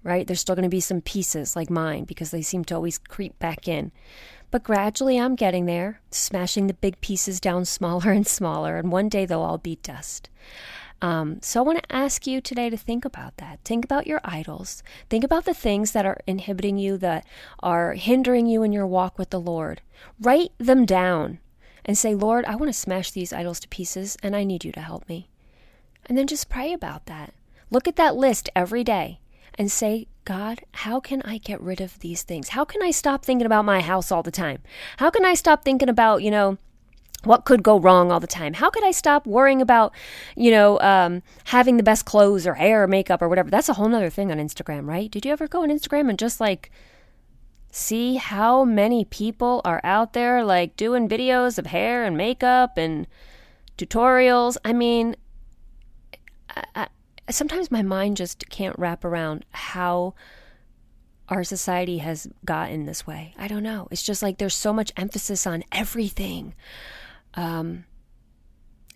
right? 0.05 0.25
There's 0.25 0.41
still 0.41 0.55
going 0.55 0.63
to 0.63 0.69
be 0.69 0.79
some 0.79 1.01
pieces 1.01 1.57
like 1.57 1.69
mine 1.69 2.05
because 2.05 2.31
they 2.31 2.43
seem 2.43 2.65
to 2.67 2.77
always 2.77 2.97
creep 2.97 3.41
back 3.41 3.67
in. 3.67 3.91
But 4.51 4.65
gradually 4.65 5.19
I'm 5.19 5.37
getting 5.37 5.67
there, 5.67 6.01
smashing 6.11 6.67
the 6.67 6.75
big 6.75 7.01
pieces 7.01 7.41
down 7.41 7.65
smaller 7.65 8.11
and 8.11 8.27
smaller, 8.27 8.77
and 8.77 8.91
one 8.91 9.09
day 9.09 9.27
they'll 9.27 9.43
all 9.43 9.59
be 9.59 9.77
dust. 9.77 10.29
Um, 11.03 11.39
so 11.41 11.61
I 11.61 11.63
want 11.65 11.83
to 11.83 11.97
ask 11.97 12.27
you 12.27 12.41
today 12.41 12.69
to 12.69 12.77
think 12.77 13.05
about 13.05 13.39
that. 13.39 13.61
Think 13.65 13.85
about 13.85 14.07
your 14.07 14.21
idols. 14.23 14.83
Think 15.09 15.25
about 15.25 15.47
the 15.47 15.55
things 15.55 15.93
that 15.93 16.05
are 16.05 16.21
inhibiting 16.27 16.77
you, 16.77 16.99
that 16.99 17.27
are 17.61 17.95
hindering 17.95 18.47
you 18.47 18.63
in 18.63 18.73
your 18.73 18.87
walk 18.87 19.19
with 19.19 19.31
the 19.31 19.41
Lord. 19.41 19.81
Write 20.21 20.53
them 20.59 20.85
down 20.85 21.39
and 21.85 21.97
say, 21.97 22.15
Lord, 22.15 22.45
I 22.45 22.57
want 22.57 22.69
to 22.69 22.79
smash 22.79 23.11
these 23.11 23.33
idols 23.33 23.61
to 23.61 23.69
pieces, 23.69 24.19
and 24.23 24.37
I 24.37 24.45
need 24.45 24.65
you 24.65 24.73
to 24.73 24.81
help 24.81 25.09
me. 25.09 25.29
And 26.05 26.19
then 26.19 26.27
just 26.27 26.51
pray 26.51 26.73
about 26.73 27.07
that. 27.07 27.33
Look 27.71 27.89
at 27.89 27.97
that 27.97 28.17
list 28.17 28.51
every 28.55 28.85
day 28.85 29.21
and 29.55 29.73
say, 29.73 30.07
God, 30.31 30.61
how 30.71 31.01
can 31.01 31.23
I 31.23 31.39
get 31.39 31.61
rid 31.61 31.81
of 31.81 31.99
these 31.99 32.23
things? 32.23 32.51
How 32.51 32.65
can 32.65 32.81
I 32.85 32.93
stop 32.93 33.25
thinking 33.25 33.47
about 33.47 33.65
my 33.65 33.81
house 33.81 34.13
all 34.13 34.23
the 34.23 34.31
time? 34.31 34.63
How 34.99 35.11
can 35.11 35.25
I 35.25 35.35
stop 35.35 35.65
thinking 35.65 35.89
about, 35.89 36.23
you 36.23 36.31
know, 36.31 36.57
what 37.25 37.45
could 37.45 37.65
go 37.65 37.81
wrong 37.81 38.13
all 38.13 38.21
the 38.21 38.29
time? 38.29 38.55
How 38.55 38.71
could 38.71 38.85
I 38.85 38.93
stop 38.93 39.27
worrying 39.27 39.61
about, 39.61 39.93
you 40.37 40.53
know, 40.53 40.79
um, 40.83 41.25
having 41.47 41.79
the 41.79 41.83
best 41.83 42.05
clothes 42.05 42.47
or 42.47 42.55
hair 42.55 42.85
or 42.85 42.87
makeup 42.87 43.21
or 43.21 43.29
whatever? 43.29 43.51
That's 43.51 43.69
a 43.69 43.73
whole 43.73 43.93
other 43.93 44.09
thing 44.09 44.31
on 44.31 44.39
Instagram, 44.39 44.87
right? 44.87 45.11
Did 45.11 45.27
you 45.27 45.33
ever 45.33 45.49
go 45.49 45.65
on 45.65 45.69
Instagram 45.69 46.09
and 46.09 46.17
just 46.17 46.39
like 46.39 46.71
see 47.73 48.15
how 48.15 48.65
many 48.65 49.05
people 49.05 49.63
are 49.65 49.81
out 49.83 50.13
there 50.13 50.45
like 50.45 50.77
doing 50.77 51.09
videos 51.09 51.59
of 51.59 51.67
hair 51.67 52.05
and 52.05 52.17
makeup 52.17 52.79
and 52.79 53.09
tutorials? 53.77 54.57
I 54.65 54.75
mean, 54.75 55.17
I, 56.51 56.65
I, 56.77 56.87
sometimes 57.31 57.71
my 57.71 57.83
mind 57.83 58.17
just 58.17 58.49
can't 58.49 58.79
wrap 58.79 59.05
around 59.05 59.45
how 59.51 60.15
our 61.29 61.45
society 61.45 61.99
has 61.99 62.29
gotten 62.45 62.87
this 62.87 63.07
way. 63.07 63.35
I 63.39 63.47
don't 63.47 63.63
know. 63.63 63.87
It's 63.91 64.03
just 64.03 64.23
like 64.23 64.39
there's 64.39 64.55
so 64.55 64.73
much 64.73 64.93
emphasis 64.97 65.47
on 65.47 65.63
everything 65.71 66.55
um, 67.35 67.85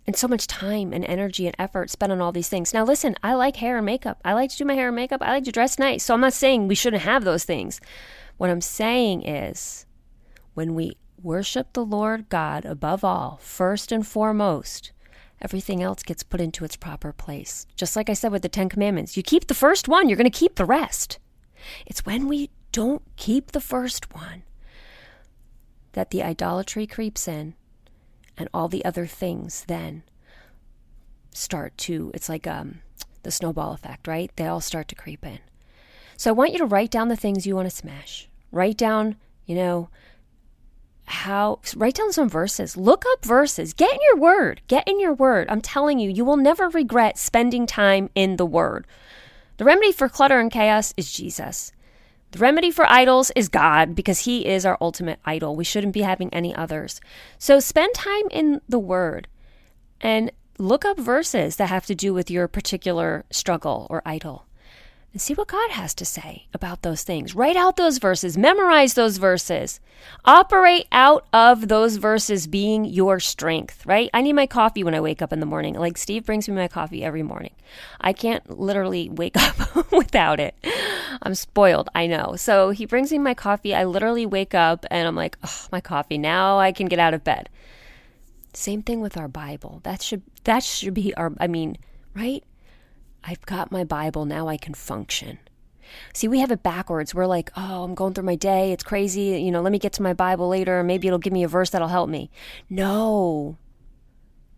and 0.07 0.17
so 0.17 0.27
much 0.27 0.47
time 0.47 0.93
and 0.93 1.05
energy 1.05 1.47
and 1.47 1.55
effort 1.59 1.91
spent 1.91 2.11
on 2.11 2.21
all 2.21 2.33
these 2.33 2.49
things. 2.49 2.75
Now, 2.75 2.85
listen, 2.85 3.15
I 3.23 3.35
like 3.35 3.57
hair 3.57 3.77
and 3.77 3.87
makeup. 3.87 4.21
I 4.25 4.33
like 4.33 4.51
to 4.51 4.57
do 4.57 4.65
my 4.65 4.75
hair 4.75 4.89
and 4.89 4.97
makeup. 4.97 5.23
I 5.23 5.31
like 5.31 5.45
to 5.45 5.53
dress 5.53 5.79
nice. 5.79 6.03
So 6.05 6.15
I'm 6.15 6.21
not 6.21 6.33
saying 6.33 6.67
we 6.67 6.75
shouldn't 6.75 7.03
have 7.05 7.25
those 7.25 7.45
things. 7.45 7.81
What 8.37 8.51
I'm 8.51 8.61
saying 8.61 9.23
is 9.23 9.87
when 10.55 10.75
we 10.75 10.97
worship 11.23 11.73
the 11.73 11.85
Lord 11.85 12.29
God 12.29 12.65
above 12.65 13.05
all, 13.05 13.39
first 13.41 13.93
and 13.93 14.07
foremost, 14.07 14.91
everything 15.45 15.83
else 15.83 16.03
gets 16.03 16.23
put 16.23 16.41
into 16.41 16.65
its 16.65 16.75
proper 16.75 17.13
place. 17.13 17.67
Just 17.77 17.95
like 17.95 18.09
I 18.09 18.15
said 18.15 18.33
with 18.33 18.43
the 18.43 18.49
Ten 18.49 18.69
Commandments, 18.69 19.17
you 19.17 19.23
keep 19.23 19.47
the 19.47 19.55
first 19.55 19.87
one, 19.87 20.09
you're 20.09 20.17
going 20.17 20.31
to 20.31 20.39
keep 20.39 20.57
the 20.57 20.65
rest. 20.65 21.19
It's 21.87 22.05
when 22.05 22.27
we 22.27 22.51
don't 22.73 23.03
keep 23.17 23.53
the 23.53 23.61
first 23.61 24.13
one 24.15 24.43
that 25.93 26.11
the 26.11 26.23
idolatry 26.23 26.87
creeps 26.87 27.29
in 27.29 27.55
and 28.37 28.49
all 28.53 28.69
the 28.69 28.85
other 28.85 29.07
things 29.07 29.65
then 29.69 30.03
start 31.31 31.77
to 31.79 32.11
it's 32.15 32.29
like 32.29 32.47
um, 32.47 32.81
the 33.23 33.31
snowball 33.31 33.73
effect 33.73 34.07
right 34.09 34.31
they 34.37 34.47
all 34.47 34.61
start 34.61 34.89
to 34.89 34.95
creep 34.95 35.25
in 35.25 35.39
so 36.17 36.31
i 36.31 36.33
want 36.33 36.53
you 36.53 36.59
to 36.59 36.67
write 36.67 36.91
down 36.91 37.09
the 37.09 37.17
things 37.17 37.47
you 37.47 37.55
want 37.55 37.69
to 37.69 37.75
smash 37.75 38.29
write 38.51 38.77
down 38.77 39.17
you 39.47 39.55
know 39.55 39.89
how 41.07 41.61
write 41.77 41.95
down 41.95 42.13
some 42.13 42.29
verses. 42.29 42.77
Look 42.77 43.05
up 43.13 43.25
verses. 43.25 43.73
Get 43.73 43.93
in 43.93 43.99
your 44.09 44.17
word. 44.17 44.63
Get 44.69 44.87
in 44.89 45.01
your 45.01 45.13
word. 45.13 45.49
I'm 45.51 45.61
telling 45.61 45.99
you 45.99 46.11
you 46.11 46.25
will 46.25 46.37
never 46.37 46.69
regret 46.69 47.19
spending 47.19 47.67
time 47.67 48.11
in 48.15 48.37
the 48.37 48.47
word. 48.47 48.87
The 49.57 49.65
remedy 49.65 49.93
for 49.93 50.09
clutter 50.09 50.41
and 50.41 50.51
chaos 50.51 50.95
is 50.97 51.13
jesus. 51.13 51.73
The 52.33 52.41
remedy 52.41 52.73
for 52.73 52.85
idols 52.91 53.31
is 53.37 53.49
God 53.49 53.95
because 53.95 54.21
He 54.21 54.45
is 54.45 54.67
our 54.67 54.77
ultimate 54.81 55.21
idol. 55.25 55.55
We 55.55 55.63
shouldn't 55.63 55.93
be 55.93 56.03
having 56.03 56.35
any 56.35 56.53
others. 56.53 57.01
So 57.39 57.61
spend 57.61 57.95
time 57.95 58.25
in 58.33 58.61
the 58.69 58.81
Word 58.81 59.29
and 60.01 60.33
look 60.59 60.85
up 60.85 60.99
verses 60.99 61.55
that 61.57 61.69
have 61.69 61.87
to 61.87 61.95
do 61.95 62.13
with 62.13 62.33
your 62.33 62.49
particular 62.49 63.25
struggle 63.31 63.87
or 63.89 64.03
idol 64.05 64.47
and 65.15 65.21
see 65.23 65.33
what 65.33 65.47
God 65.47 65.71
has 65.71 65.95
to 65.95 66.05
say 66.05 66.49
about 66.53 66.83
those 66.83 67.05
things. 67.05 67.37
Write 67.37 67.55
out 67.55 67.77
those 67.77 67.99
verses, 67.99 68.37
memorize 68.37 68.95
those 68.95 69.19
verses, 69.19 69.79
operate 70.25 70.89
out 70.91 71.25
of 71.33 71.69
those 71.69 71.99
verses 71.99 72.49
being 72.49 72.85
your 72.85 73.21
strength, 73.21 73.87
right? 73.87 74.11
I 74.13 74.23
need 74.23 74.33
my 74.33 74.49
coffee 74.49 74.83
when 74.83 74.93
I 74.93 75.01
wake 75.01 75.23
up 75.23 75.33
in 75.33 75.39
the 75.39 75.47
morning. 75.47 75.75
Like 75.75 75.99
Steve 75.99 76.27
brings 76.27 76.49
me 76.49 76.57
my 76.57 76.67
coffee 76.67 77.05
every 77.05 77.23
morning. 77.23 77.53
I 78.01 78.13
can't 78.13 78.59
literally 78.59 79.09
wake 79.09 79.37
up 79.61 79.93
without 79.93 80.41
it. 80.41 80.57
I'm 81.23 81.37
spoiled, 81.37 81.89
I 81.95 82.09
know. 82.09 82.35
So 82.35 82.71
he 82.71 82.85
brings 82.85 83.13
me 83.13 83.19
my 83.19 83.35
coffee. 83.35 83.73
I 83.73 83.85
literally 83.85 84.27
wake 84.27 84.53
up 84.53 84.85
and 84.91 85.07
I'm 85.07 85.15
like, 85.15 85.39
oh, 85.45 85.67
my 85.71 85.81
coffee. 85.81 86.19
Now 86.19 86.59
I 86.59 86.73
can 86.73 86.89
get 86.89 86.99
out 86.99 87.15
of 87.15 87.23
bed. 87.23 87.49
Same 88.53 88.83
thing 88.83 89.01
with 89.01 89.17
our 89.17 89.29
Bible. 89.29 89.79
That 89.85 90.03
should 90.03 90.23
that 90.43 90.65
should 90.65 90.95
be 90.95 91.15
our 91.15 91.33
I 91.39 91.47
mean, 91.47 91.79
right? 92.17 92.43
I've 93.27 93.45
got 93.47 93.73
my 93.73 93.85
Bible, 93.85 94.25
now 94.25 94.49
I 94.49 94.57
can 94.57 94.75
function. 94.75 95.39
See, 96.13 96.29
we 96.29 96.41
have 96.41 96.51
it 96.51 96.63
backwards. 96.63 97.15
We're 97.15 97.27
like, 97.27 97.51
oh, 97.57 97.85
I'm 97.85 97.95
going 97.95 98.15
through 98.15 98.25
my 98.25 98.35
day. 98.37 98.73
It's 98.73 98.83
crazy. 98.83 99.41
You 99.41 99.51
know, 99.51 99.63
let 99.63 99.73
me 99.73 99.79
get 99.79 99.93
to 99.95 100.03
my 100.03 100.13
Bible 100.13 100.49
later. 100.49 100.83
Maybe 100.83 101.07
it'll 101.07 101.19
give 101.19 101.33
me 101.33 101.45
a 101.45 101.49
verse 101.49 101.71
that'll 101.71 101.89
help 101.89 102.09
me. 102.09 102.31
No, 102.69 103.59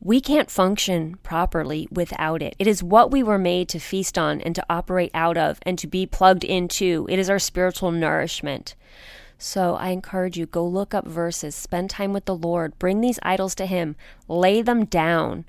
we 0.00 0.20
can't 0.20 0.50
function 0.50 1.16
properly 1.22 1.88
without 1.90 2.42
it. 2.42 2.54
It 2.58 2.66
is 2.66 2.82
what 2.82 3.10
we 3.10 3.22
were 3.22 3.38
made 3.38 3.68
to 3.70 3.78
feast 3.78 4.18
on 4.18 4.40
and 4.40 4.54
to 4.54 4.66
operate 4.70 5.10
out 5.14 5.36
of 5.36 5.58
and 5.62 5.78
to 5.78 5.86
be 5.86 6.06
plugged 6.06 6.44
into. 6.44 7.06
It 7.08 7.18
is 7.18 7.30
our 7.30 7.38
spiritual 7.38 7.90
nourishment. 7.90 8.74
So 9.38 9.74
I 9.74 9.88
encourage 9.88 10.38
you 10.38 10.46
go 10.46 10.66
look 10.66 10.94
up 10.94 11.06
verses, 11.06 11.54
spend 11.54 11.90
time 11.90 12.12
with 12.12 12.24
the 12.24 12.36
Lord, 12.36 12.78
bring 12.78 13.00
these 13.00 13.18
idols 13.22 13.54
to 13.56 13.66
Him, 13.66 13.96
lay 14.28 14.62
them 14.62 14.84
down 14.84 15.44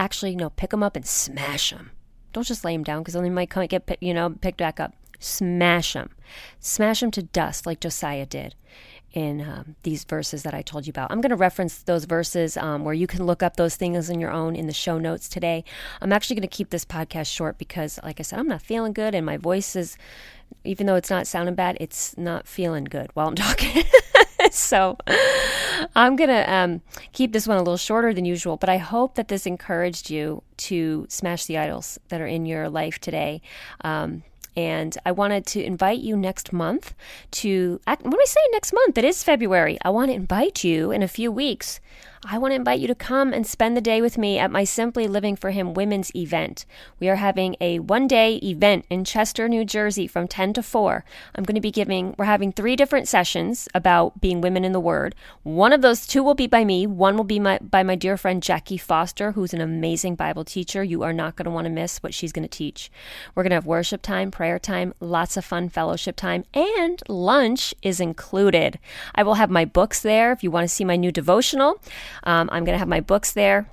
actually, 0.00 0.34
no, 0.34 0.50
pick 0.50 0.70
them 0.70 0.82
up 0.82 0.96
and 0.96 1.06
smash 1.06 1.70
them. 1.70 1.92
Don't 2.32 2.46
just 2.46 2.64
lay 2.64 2.72
them 2.72 2.82
down 2.82 3.02
because 3.02 3.14
then 3.14 3.22
they 3.22 3.30
might 3.30 3.50
come 3.50 3.64
get, 3.66 3.86
you 4.00 4.14
know, 4.14 4.30
picked 4.30 4.58
back 4.58 4.80
up. 4.80 4.94
Smash 5.18 5.92
them. 5.92 6.10
Smash 6.58 7.00
them 7.00 7.10
to 7.10 7.22
dust 7.22 7.66
like 7.66 7.80
Josiah 7.80 8.24
did 8.24 8.54
in 9.12 9.40
um, 9.40 9.76
these 9.82 10.04
verses 10.04 10.44
that 10.44 10.54
I 10.54 10.62
told 10.62 10.86
you 10.86 10.90
about. 10.90 11.10
I'm 11.10 11.20
going 11.20 11.30
to 11.30 11.36
reference 11.36 11.82
those 11.82 12.04
verses 12.04 12.56
um, 12.56 12.84
where 12.84 12.94
you 12.94 13.06
can 13.06 13.26
look 13.26 13.42
up 13.42 13.56
those 13.56 13.76
things 13.76 14.08
on 14.08 14.20
your 14.20 14.30
own 14.30 14.56
in 14.56 14.66
the 14.66 14.72
show 14.72 14.98
notes 14.98 15.28
today. 15.28 15.64
I'm 16.00 16.12
actually 16.12 16.36
going 16.36 16.48
to 16.48 16.56
keep 16.56 16.70
this 16.70 16.84
podcast 16.84 17.26
short 17.26 17.58
because, 17.58 17.98
like 18.02 18.20
I 18.20 18.22
said, 18.22 18.38
I'm 18.38 18.48
not 18.48 18.62
feeling 18.62 18.92
good 18.92 19.14
and 19.14 19.26
my 19.26 19.36
voice 19.36 19.76
is, 19.76 19.98
even 20.64 20.86
though 20.86 20.96
it's 20.96 21.10
not 21.10 21.26
sounding 21.26 21.56
bad, 21.56 21.76
it's 21.80 22.16
not 22.16 22.46
feeling 22.46 22.84
good 22.84 23.10
while 23.14 23.28
I'm 23.28 23.34
talking. 23.34 23.82
so 24.50 24.96
I'm 25.94 26.16
going 26.16 26.30
to 26.30 26.52
um, 26.52 26.82
keep 27.12 27.32
this 27.32 27.46
one 27.46 27.56
a 27.56 27.60
little 27.60 27.76
shorter 27.76 28.12
than 28.14 28.24
usual, 28.24 28.56
but 28.56 28.68
I 28.68 28.78
hope 28.78 29.14
that 29.14 29.28
this 29.28 29.46
encouraged 29.46 30.10
you 30.10 30.42
to 30.58 31.06
smash 31.08 31.46
the 31.46 31.58
idols 31.58 31.98
that 32.08 32.20
are 32.20 32.26
in 32.26 32.46
your 32.46 32.68
life 32.68 32.98
today. 32.98 33.42
Um, 33.82 34.22
and 34.56 34.96
I 35.06 35.12
wanted 35.12 35.46
to 35.46 35.62
invite 35.62 36.00
you 36.00 36.16
next 36.16 36.52
month 36.52 36.94
to, 37.32 37.80
when 37.86 38.14
I 38.14 38.24
say 38.26 38.40
next 38.52 38.72
month, 38.72 38.98
it 38.98 39.04
is 39.04 39.22
February. 39.22 39.78
I 39.82 39.90
want 39.90 40.10
to 40.10 40.14
invite 40.14 40.64
you 40.64 40.90
in 40.90 41.02
a 41.02 41.08
few 41.08 41.30
weeks 41.30 41.80
I 42.26 42.36
want 42.36 42.52
to 42.52 42.56
invite 42.56 42.80
you 42.80 42.86
to 42.86 42.94
come 42.94 43.32
and 43.32 43.46
spend 43.46 43.74
the 43.74 43.80
day 43.80 44.02
with 44.02 44.18
me 44.18 44.38
at 44.38 44.50
my 44.50 44.62
Simply 44.62 45.08
Living 45.08 45.36
for 45.36 45.52
Him 45.52 45.72
women's 45.72 46.14
event. 46.14 46.66
We 46.98 47.08
are 47.08 47.16
having 47.16 47.56
a 47.62 47.78
one 47.78 48.06
day 48.06 48.34
event 48.42 48.84
in 48.90 49.06
Chester, 49.06 49.48
New 49.48 49.64
Jersey 49.64 50.06
from 50.06 50.28
10 50.28 50.52
to 50.52 50.62
4. 50.62 51.02
I'm 51.34 51.44
going 51.44 51.54
to 51.54 51.62
be 51.62 51.70
giving, 51.70 52.14
we're 52.18 52.26
having 52.26 52.52
three 52.52 52.76
different 52.76 53.08
sessions 53.08 53.68
about 53.74 54.20
being 54.20 54.42
women 54.42 54.66
in 54.66 54.72
the 54.72 54.80
Word. 54.80 55.14
One 55.44 55.72
of 55.72 55.80
those 55.80 56.06
two 56.06 56.22
will 56.22 56.34
be 56.34 56.46
by 56.46 56.62
me, 56.62 56.86
one 56.86 57.16
will 57.16 57.24
be 57.24 57.40
my, 57.40 57.58
by 57.58 57.82
my 57.82 57.94
dear 57.94 58.18
friend 58.18 58.42
Jackie 58.42 58.76
Foster, 58.76 59.32
who's 59.32 59.54
an 59.54 59.62
amazing 59.62 60.14
Bible 60.14 60.44
teacher. 60.44 60.84
You 60.84 61.02
are 61.02 61.14
not 61.14 61.36
going 61.36 61.46
to 61.46 61.50
want 61.50 61.64
to 61.64 61.70
miss 61.70 62.02
what 62.02 62.12
she's 62.12 62.32
going 62.32 62.46
to 62.46 62.48
teach. 62.48 62.90
We're 63.34 63.44
going 63.44 63.50
to 63.52 63.56
have 63.56 63.66
worship 63.66 64.02
time, 64.02 64.30
prayer 64.30 64.58
time, 64.58 64.92
lots 65.00 65.38
of 65.38 65.44
fun 65.46 65.70
fellowship 65.70 66.16
time, 66.16 66.44
and 66.52 67.02
lunch 67.08 67.74
is 67.80 67.98
included. 67.98 68.78
I 69.14 69.22
will 69.22 69.34
have 69.34 69.48
my 69.48 69.64
books 69.64 70.02
there 70.02 70.32
if 70.32 70.44
you 70.44 70.50
want 70.50 70.68
to 70.68 70.74
see 70.74 70.84
my 70.84 70.96
new 70.96 71.10
devotional. 71.10 71.80
Um, 72.24 72.48
I'm 72.52 72.64
going 72.64 72.74
to 72.74 72.78
have 72.78 72.88
my 72.88 73.00
books 73.00 73.32
there. 73.32 73.70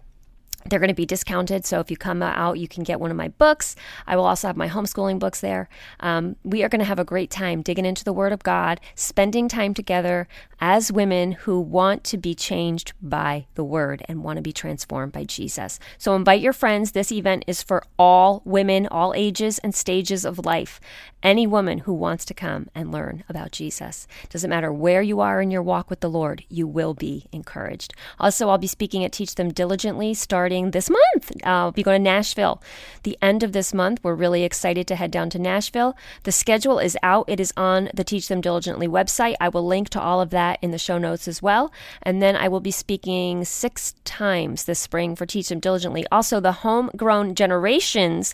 They're 0.69 0.80
going 0.80 0.89
to 0.89 0.93
be 0.93 1.06
discounted. 1.06 1.65
So 1.65 1.80
if 1.80 1.89
you 1.89 1.97
come 1.97 2.21
out, 2.21 2.60
you 2.60 2.67
can 2.67 2.84
get 2.84 2.99
one 2.99 3.12
of 3.12 3.17
my 3.17 3.30
books. 3.30 3.75
I 4.06 4.15
will 4.15 4.25
also 4.25 4.47
have 4.47 4.58
my 4.58 4.67
homeschooling 4.67 5.19
books 5.19 5.41
there. 5.41 5.69
Um, 5.99 6.36
we 6.43 6.63
are 6.63 6.69
going 6.69 6.80
to 6.80 6.86
have 6.86 6.99
a 6.99 7.06
great 7.06 7.30
time 7.30 7.62
digging 7.62 7.86
into 7.86 8.03
the 8.03 8.13
Word 8.13 8.34
of 8.34 8.43
God, 8.43 8.80
spending 8.95 9.47
time 9.47 9.73
together 9.73 10.27
as 10.60 10.91
women 10.91 11.34
who 11.34 11.60
want 11.60 12.03
to 12.06 12.17
be 12.17 12.34
changed 12.34 12.93
by 13.01 13.45
the 13.56 13.63
Word 13.63 14.03
and 14.08 14.23
want 14.23 14.38
to 14.38 14.41
be 14.41 14.53
transformed 14.53 15.12
by 15.12 15.23
Jesus. 15.23 15.80
So 15.97 16.15
invite 16.15 16.41
your 16.41 16.53
friends. 16.53 16.91
This 16.91 17.12
event 17.12 17.43
is 17.47 17.62
for 17.62 17.84
all 17.99 18.41
women, 18.45 18.88
all 18.88 19.13
ages 19.15 19.60
and 19.60 19.73
stages 19.75 20.25
of 20.25 20.45
life. 20.45 20.80
Any 21.23 21.47
woman 21.47 21.80
who 21.80 21.93
wants 21.93 22.25
to 22.25 22.34
come 22.34 22.69
and 22.75 22.91
learn 22.91 23.23
about 23.27 23.51
Jesus. 23.51 24.08
Doesn't 24.30 24.49
matter 24.49 24.71
where 24.71 25.01
you 25.01 25.19
are 25.19 25.41
in 25.41 25.51
your 25.51 25.63
walk 25.63 25.89
with 25.89 25.99
the 25.99 26.10
Lord, 26.10 26.43
you 26.49 26.67
will 26.67 26.93
be 26.93 27.25
encouraged. 27.32 27.93
Also, 28.19 28.49
I'll 28.49 28.58
be 28.58 28.67
speaking 28.67 29.03
at 29.03 29.12
Teach 29.12 29.36
Them 29.36 29.51
Diligently 29.51 30.13
starting 30.13 30.57
this 30.65 30.89
month. 30.89 31.32
Uh, 31.43 31.50
I'll 31.50 31.72
be 31.72 31.84
going 31.84 32.02
to 32.02 32.04
Nashville. 32.04 32.62
The 33.04 33.17
end 33.22 33.43
of 33.43 33.54
this 33.54 33.74
month, 33.74 34.00
we're 34.04 34.15
really 34.15 34.43
excited 34.43 34.88
to 34.88 34.96
head 34.96 35.12
down 35.12 35.30
to 35.32 35.39
Nashville. 35.39 35.96
The 36.24 36.32
schedule 36.32 36.80
is 36.80 36.98
out, 37.02 37.26
it 37.28 37.39
is 37.39 37.54
on 37.56 37.89
the 37.93 38.04
Teach 38.04 38.28
Them 38.28 38.41
Diligently 38.41 38.88
website. 38.88 39.36
I 39.39 39.50
will 39.50 39.65
link 39.65 39.89
to 39.89 40.02
all 40.02 40.22
of 40.22 40.30
that 40.32 40.60
in 40.62 40.72
the 40.72 40.78
show 40.78 40.98
notes 40.98 41.28
as 41.28 41.41
well. 41.41 41.72
And 42.04 42.22
then 42.22 42.36
I 42.36 42.48
will 42.48 42.60
be 42.60 42.72
speaking 42.72 43.46
six 43.46 43.96
times 44.04 44.65
this 44.65 44.80
spring 44.80 45.15
for 45.15 45.26
Teach 45.26 45.50
Them 45.50 45.60
Diligently. 45.60 46.06
Also, 46.12 46.39
the 46.39 46.52
Homegrown 46.52 47.36
Generations 47.36 48.34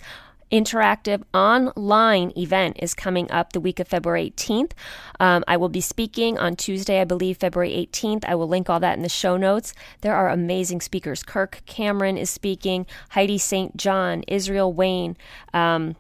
interactive 0.53 1.23
online 1.33 2.31
event 2.37 2.77
is 2.79 2.93
coming 2.93 3.29
up 3.31 3.51
the 3.51 3.59
week 3.59 3.79
of 3.79 3.87
February 3.87 4.31
18th. 4.37 4.73
Um, 5.19 5.43
I 5.47 5.57
will 5.57 5.67
be 5.67 5.81
speaking 5.81 6.37
on 6.37 6.55
Tuesday, 6.55 7.01
I 7.01 7.05
believe, 7.05 7.37
February 7.37 7.71
18th. 7.91 8.23
I 8.25 8.35
will 8.35 8.47
link 8.47 8.69
all 8.69 8.79
that 8.79 8.95
in 8.95 9.01
the 9.01 9.09
show 9.09 9.35
notes. 9.35 9.73
There 10.01 10.15
are 10.15 10.29
amazing 10.29 10.81
speakers. 10.81 11.23
Kirk 11.23 11.63
Cameron 11.65 12.17
is 12.17 12.29
speaking, 12.29 12.85
Heidi 13.09 13.39
St. 13.39 13.75
John, 13.75 14.23
Israel 14.27 14.71
Wayne. 14.71 15.17
Um, 15.55 15.95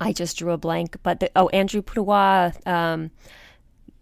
I 0.00 0.14
just 0.14 0.38
drew 0.38 0.52
a 0.52 0.58
blank, 0.58 0.96
but 1.02 1.20
the, 1.20 1.30
oh, 1.36 1.48
Andrew 1.50 1.82
Pudewa, 1.82 2.66
um, 2.66 3.10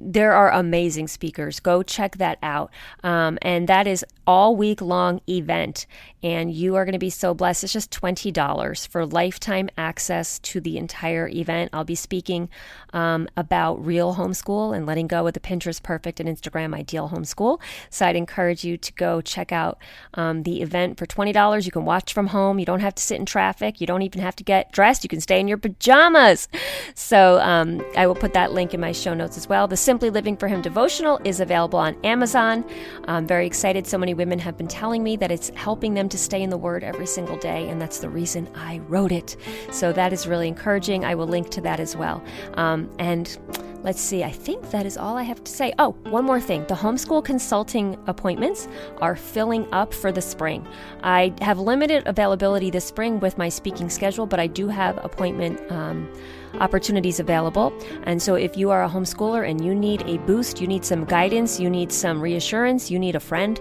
there 0.02 0.32
are 0.32 0.50
amazing 0.50 1.08
speakers. 1.08 1.60
Go 1.60 1.82
check 1.82 2.16
that 2.18 2.38
out. 2.42 2.70
Um, 3.02 3.38
and 3.42 3.68
that 3.68 3.86
is 3.86 4.04
all 4.26 4.56
week 4.56 4.80
long 4.80 5.20
event. 5.28 5.86
And 6.22 6.52
you 6.52 6.76
are 6.76 6.84
going 6.84 6.92
to 6.92 6.98
be 6.98 7.10
so 7.10 7.34
blessed. 7.34 7.64
It's 7.64 7.72
just 7.72 7.90
$20 7.90 8.86
for 8.88 9.06
lifetime 9.06 9.70
access 9.78 10.38
to 10.40 10.60
the 10.60 10.76
entire 10.76 11.28
event. 11.28 11.70
I'll 11.72 11.84
be 11.84 11.94
speaking 11.94 12.48
um, 12.92 13.28
about 13.36 13.84
real 13.84 14.14
homeschool 14.14 14.76
and 14.76 14.86
letting 14.86 15.06
go 15.06 15.26
of 15.26 15.32
the 15.32 15.40
Pinterest 15.40 15.82
perfect 15.82 16.20
and 16.20 16.28
Instagram 16.28 16.74
ideal 16.74 17.08
homeschool. 17.08 17.60
So 17.88 18.06
I'd 18.06 18.16
encourage 18.16 18.64
you 18.64 18.76
to 18.76 18.92
go 18.94 19.20
check 19.20 19.52
out 19.52 19.78
um, 20.14 20.42
the 20.42 20.62
event 20.62 20.98
for 20.98 21.06
$20. 21.06 21.64
You 21.64 21.72
can 21.72 21.84
watch 21.84 22.12
from 22.12 22.28
home. 22.28 22.58
You 22.58 22.66
don't 22.66 22.80
have 22.80 22.94
to 22.94 23.02
sit 23.02 23.18
in 23.18 23.26
traffic. 23.26 23.80
You 23.80 23.86
don't 23.86 24.02
even 24.02 24.20
have 24.20 24.36
to 24.36 24.44
get 24.44 24.72
dressed. 24.72 25.02
You 25.02 25.08
can 25.08 25.20
stay 25.20 25.40
in 25.40 25.48
your 25.48 25.58
pajamas. 25.58 26.48
So 26.94 27.40
um, 27.40 27.82
I 27.96 28.06
will 28.06 28.14
put 28.14 28.34
that 28.34 28.52
link 28.52 28.74
in 28.74 28.80
my 28.80 28.92
show 28.92 29.14
notes 29.14 29.36
as 29.36 29.48
well. 29.48 29.66
The 29.66 29.76
Simply 29.90 30.11
Living 30.11 30.37
for 30.37 30.46
Him 30.46 30.62
devotional 30.62 31.20
is 31.24 31.40
available 31.40 31.81
on 31.81 31.96
Amazon. 32.05 32.64
I'm 33.09 33.26
very 33.26 33.44
excited. 33.44 33.88
So 33.88 33.98
many 33.98 34.14
women 34.14 34.38
have 34.38 34.57
been 34.57 34.68
telling 34.68 35.03
me 35.03 35.16
that 35.16 35.33
it's 35.33 35.48
helping 35.57 35.94
them 35.94 36.09
to 36.11 36.16
stay 36.16 36.44
in 36.44 36.48
the 36.48 36.57
Word 36.57 36.85
every 36.85 37.09
single 37.09 37.37
day, 37.37 37.68
and 37.68 37.83
that's 37.83 37.98
the 37.98 38.09
reason 38.09 38.48
I 38.55 38.79
wrote 38.87 39.11
it. 39.11 39.37
So 39.72 39.92
that 39.92 40.12
is 40.12 40.29
really 40.29 40.46
encouraging. 40.46 41.05
I 41.05 41.16
will 41.16 41.26
link 41.26 41.50
to 41.50 41.61
that 41.62 41.81
as 41.81 41.96
well. 41.96 42.22
Um, 42.55 42.88
and 43.00 43.37
Let's 43.83 44.00
see, 44.03 44.22
I 44.22 44.31
think 44.31 44.70
that 44.72 44.85
is 44.85 44.98
all 44.98 45.16
I 45.16 45.22
have 45.22 45.42
to 45.42 45.50
say. 45.50 45.72
Oh, 45.79 45.92
one 46.11 46.26
more 46.26 46.38
thing. 46.38 46.66
The 46.66 46.74
homeschool 46.74 47.24
consulting 47.24 47.96
appointments 48.07 48.68
are 49.00 49.16
filling 49.16 49.66
up 49.72 49.94
for 49.94 50.12
the 50.12 50.20
spring. 50.20 50.68
I 51.03 51.33
have 51.40 51.59
limited 51.59 52.07
availability 52.07 52.70
this 52.70 52.85
spring 52.85 53.20
with 53.20 53.38
my 53.38 53.48
speaking 53.48 53.88
schedule, 53.88 54.26
but 54.26 54.38
I 54.38 54.48
do 54.48 54.68
have 54.68 55.03
appointment 55.03 55.59
um, 55.72 56.12
opportunities 56.54 57.20
available. 57.20 57.72
And 58.04 58.22
so 58.22 58.34
if 58.34 58.56
you 58.56 58.70
are 58.70 58.84
a 58.84 58.88
homeschooler 58.88 59.48
and 59.48 59.64
you 59.64 59.74
need 59.74 60.02
a 60.02 60.18
boost, 60.18 60.60
you 60.60 60.66
need 60.66 60.84
some 60.84 61.04
guidance, 61.04 61.60
you 61.60 61.70
need 61.70 61.92
some 61.92 62.20
reassurance, 62.20 62.90
you 62.90 62.98
need 62.98 63.14
a 63.14 63.20
friend, 63.20 63.60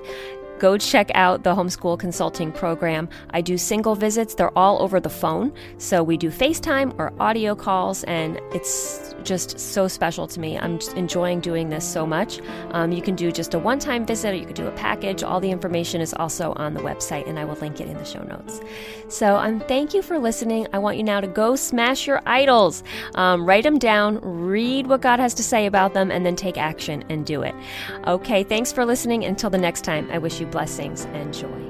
go 0.60 0.78
check 0.78 1.10
out 1.15 1.43
the 1.43 1.56
homeschool 1.56 1.98
consulting 1.98 2.52
program. 2.52 3.10
I 3.32 3.41
do 3.41 3.58
single 3.58 3.95
visits, 3.95 4.36
they're 4.36 4.58
all 4.58 4.82
over 4.82 5.00
the 5.00 5.10
phone. 5.10 5.54
So 5.78 6.04
we 6.04 6.17
do 6.17 6.30
FaceTime 6.30 6.98
or 7.00 7.13
audio 7.19 7.56
calls, 7.56 8.04
and 8.04 8.39
it's 8.54 9.15
just 9.24 9.60
so 9.60 9.88
special 9.88 10.28
to 10.28 10.39
me. 10.39 10.58
I'm 10.58 10.80
enjoying 10.95 11.39
doing 11.39 11.69
this 11.69 11.88
so 11.88 12.06
much. 12.06 12.39
Um, 12.72 12.91
you 12.91 13.02
can 13.02 13.15
do 13.15 13.32
just 13.32 13.54
a 13.54 13.60
one 13.60 13.80
time 13.80 14.06
visit 14.06 14.34
or 14.34 14.38
you 14.38 14.45
can 14.45 14.56
do 14.56 14.67
a 14.67 14.72
package. 14.72 15.24
All 15.24 15.39
the 15.39 15.52
information 15.52 16.02
is 16.02 16.13
also 16.13 16.54
on 16.54 16.74
the 16.74 16.82
website, 16.82 17.28
and 17.28 17.39
I 17.39 17.45
will 17.45 17.56
link 17.56 17.80
it 17.80 17.88
in 17.88 17.98
the 17.98 18.06
show 18.06 18.24
notes. 18.24 18.62
So 19.08 19.36
um, 19.38 19.60
thank 19.62 19.93
you 19.93 20.02
for 20.02 20.19
listening. 20.19 20.67
I 20.74 20.80
want 20.80 20.98
you 20.98 21.04
now 21.04 21.22
to 21.22 21.28
go 21.28 21.56
smash 21.56 22.06
your 22.06 22.22
idols, 22.26 22.84
um, 23.15 23.45
write 23.45 23.63
them 23.63 23.80
down, 23.80 24.19
read 24.22 24.88
what 24.88 25.02
God 25.02 25.19
has 25.19 25.34
to 25.36 25.43
say 25.43 25.65
about 25.65 25.93
them, 25.93 26.12
and 26.12 26.26
then 26.26 26.36
take 26.36 26.58
action 26.58 27.04
and 27.10 27.26
do 27.26 27.41
it. 27.41 27.56
Okay, 28.06 28.43
thanks 28.43 28.72
for 28.72 28.86
listening. 28.86 29.24
Until 29.24 29.50
the 29.50 29.58
next 29.58 29.82
time, 29.84 30.10
I 30.12 30.17
wish 30.17 30.39
you 30.39 30.45
blessings 30.51 31.05
and 31.13 31.33
joy. 31.33 31.68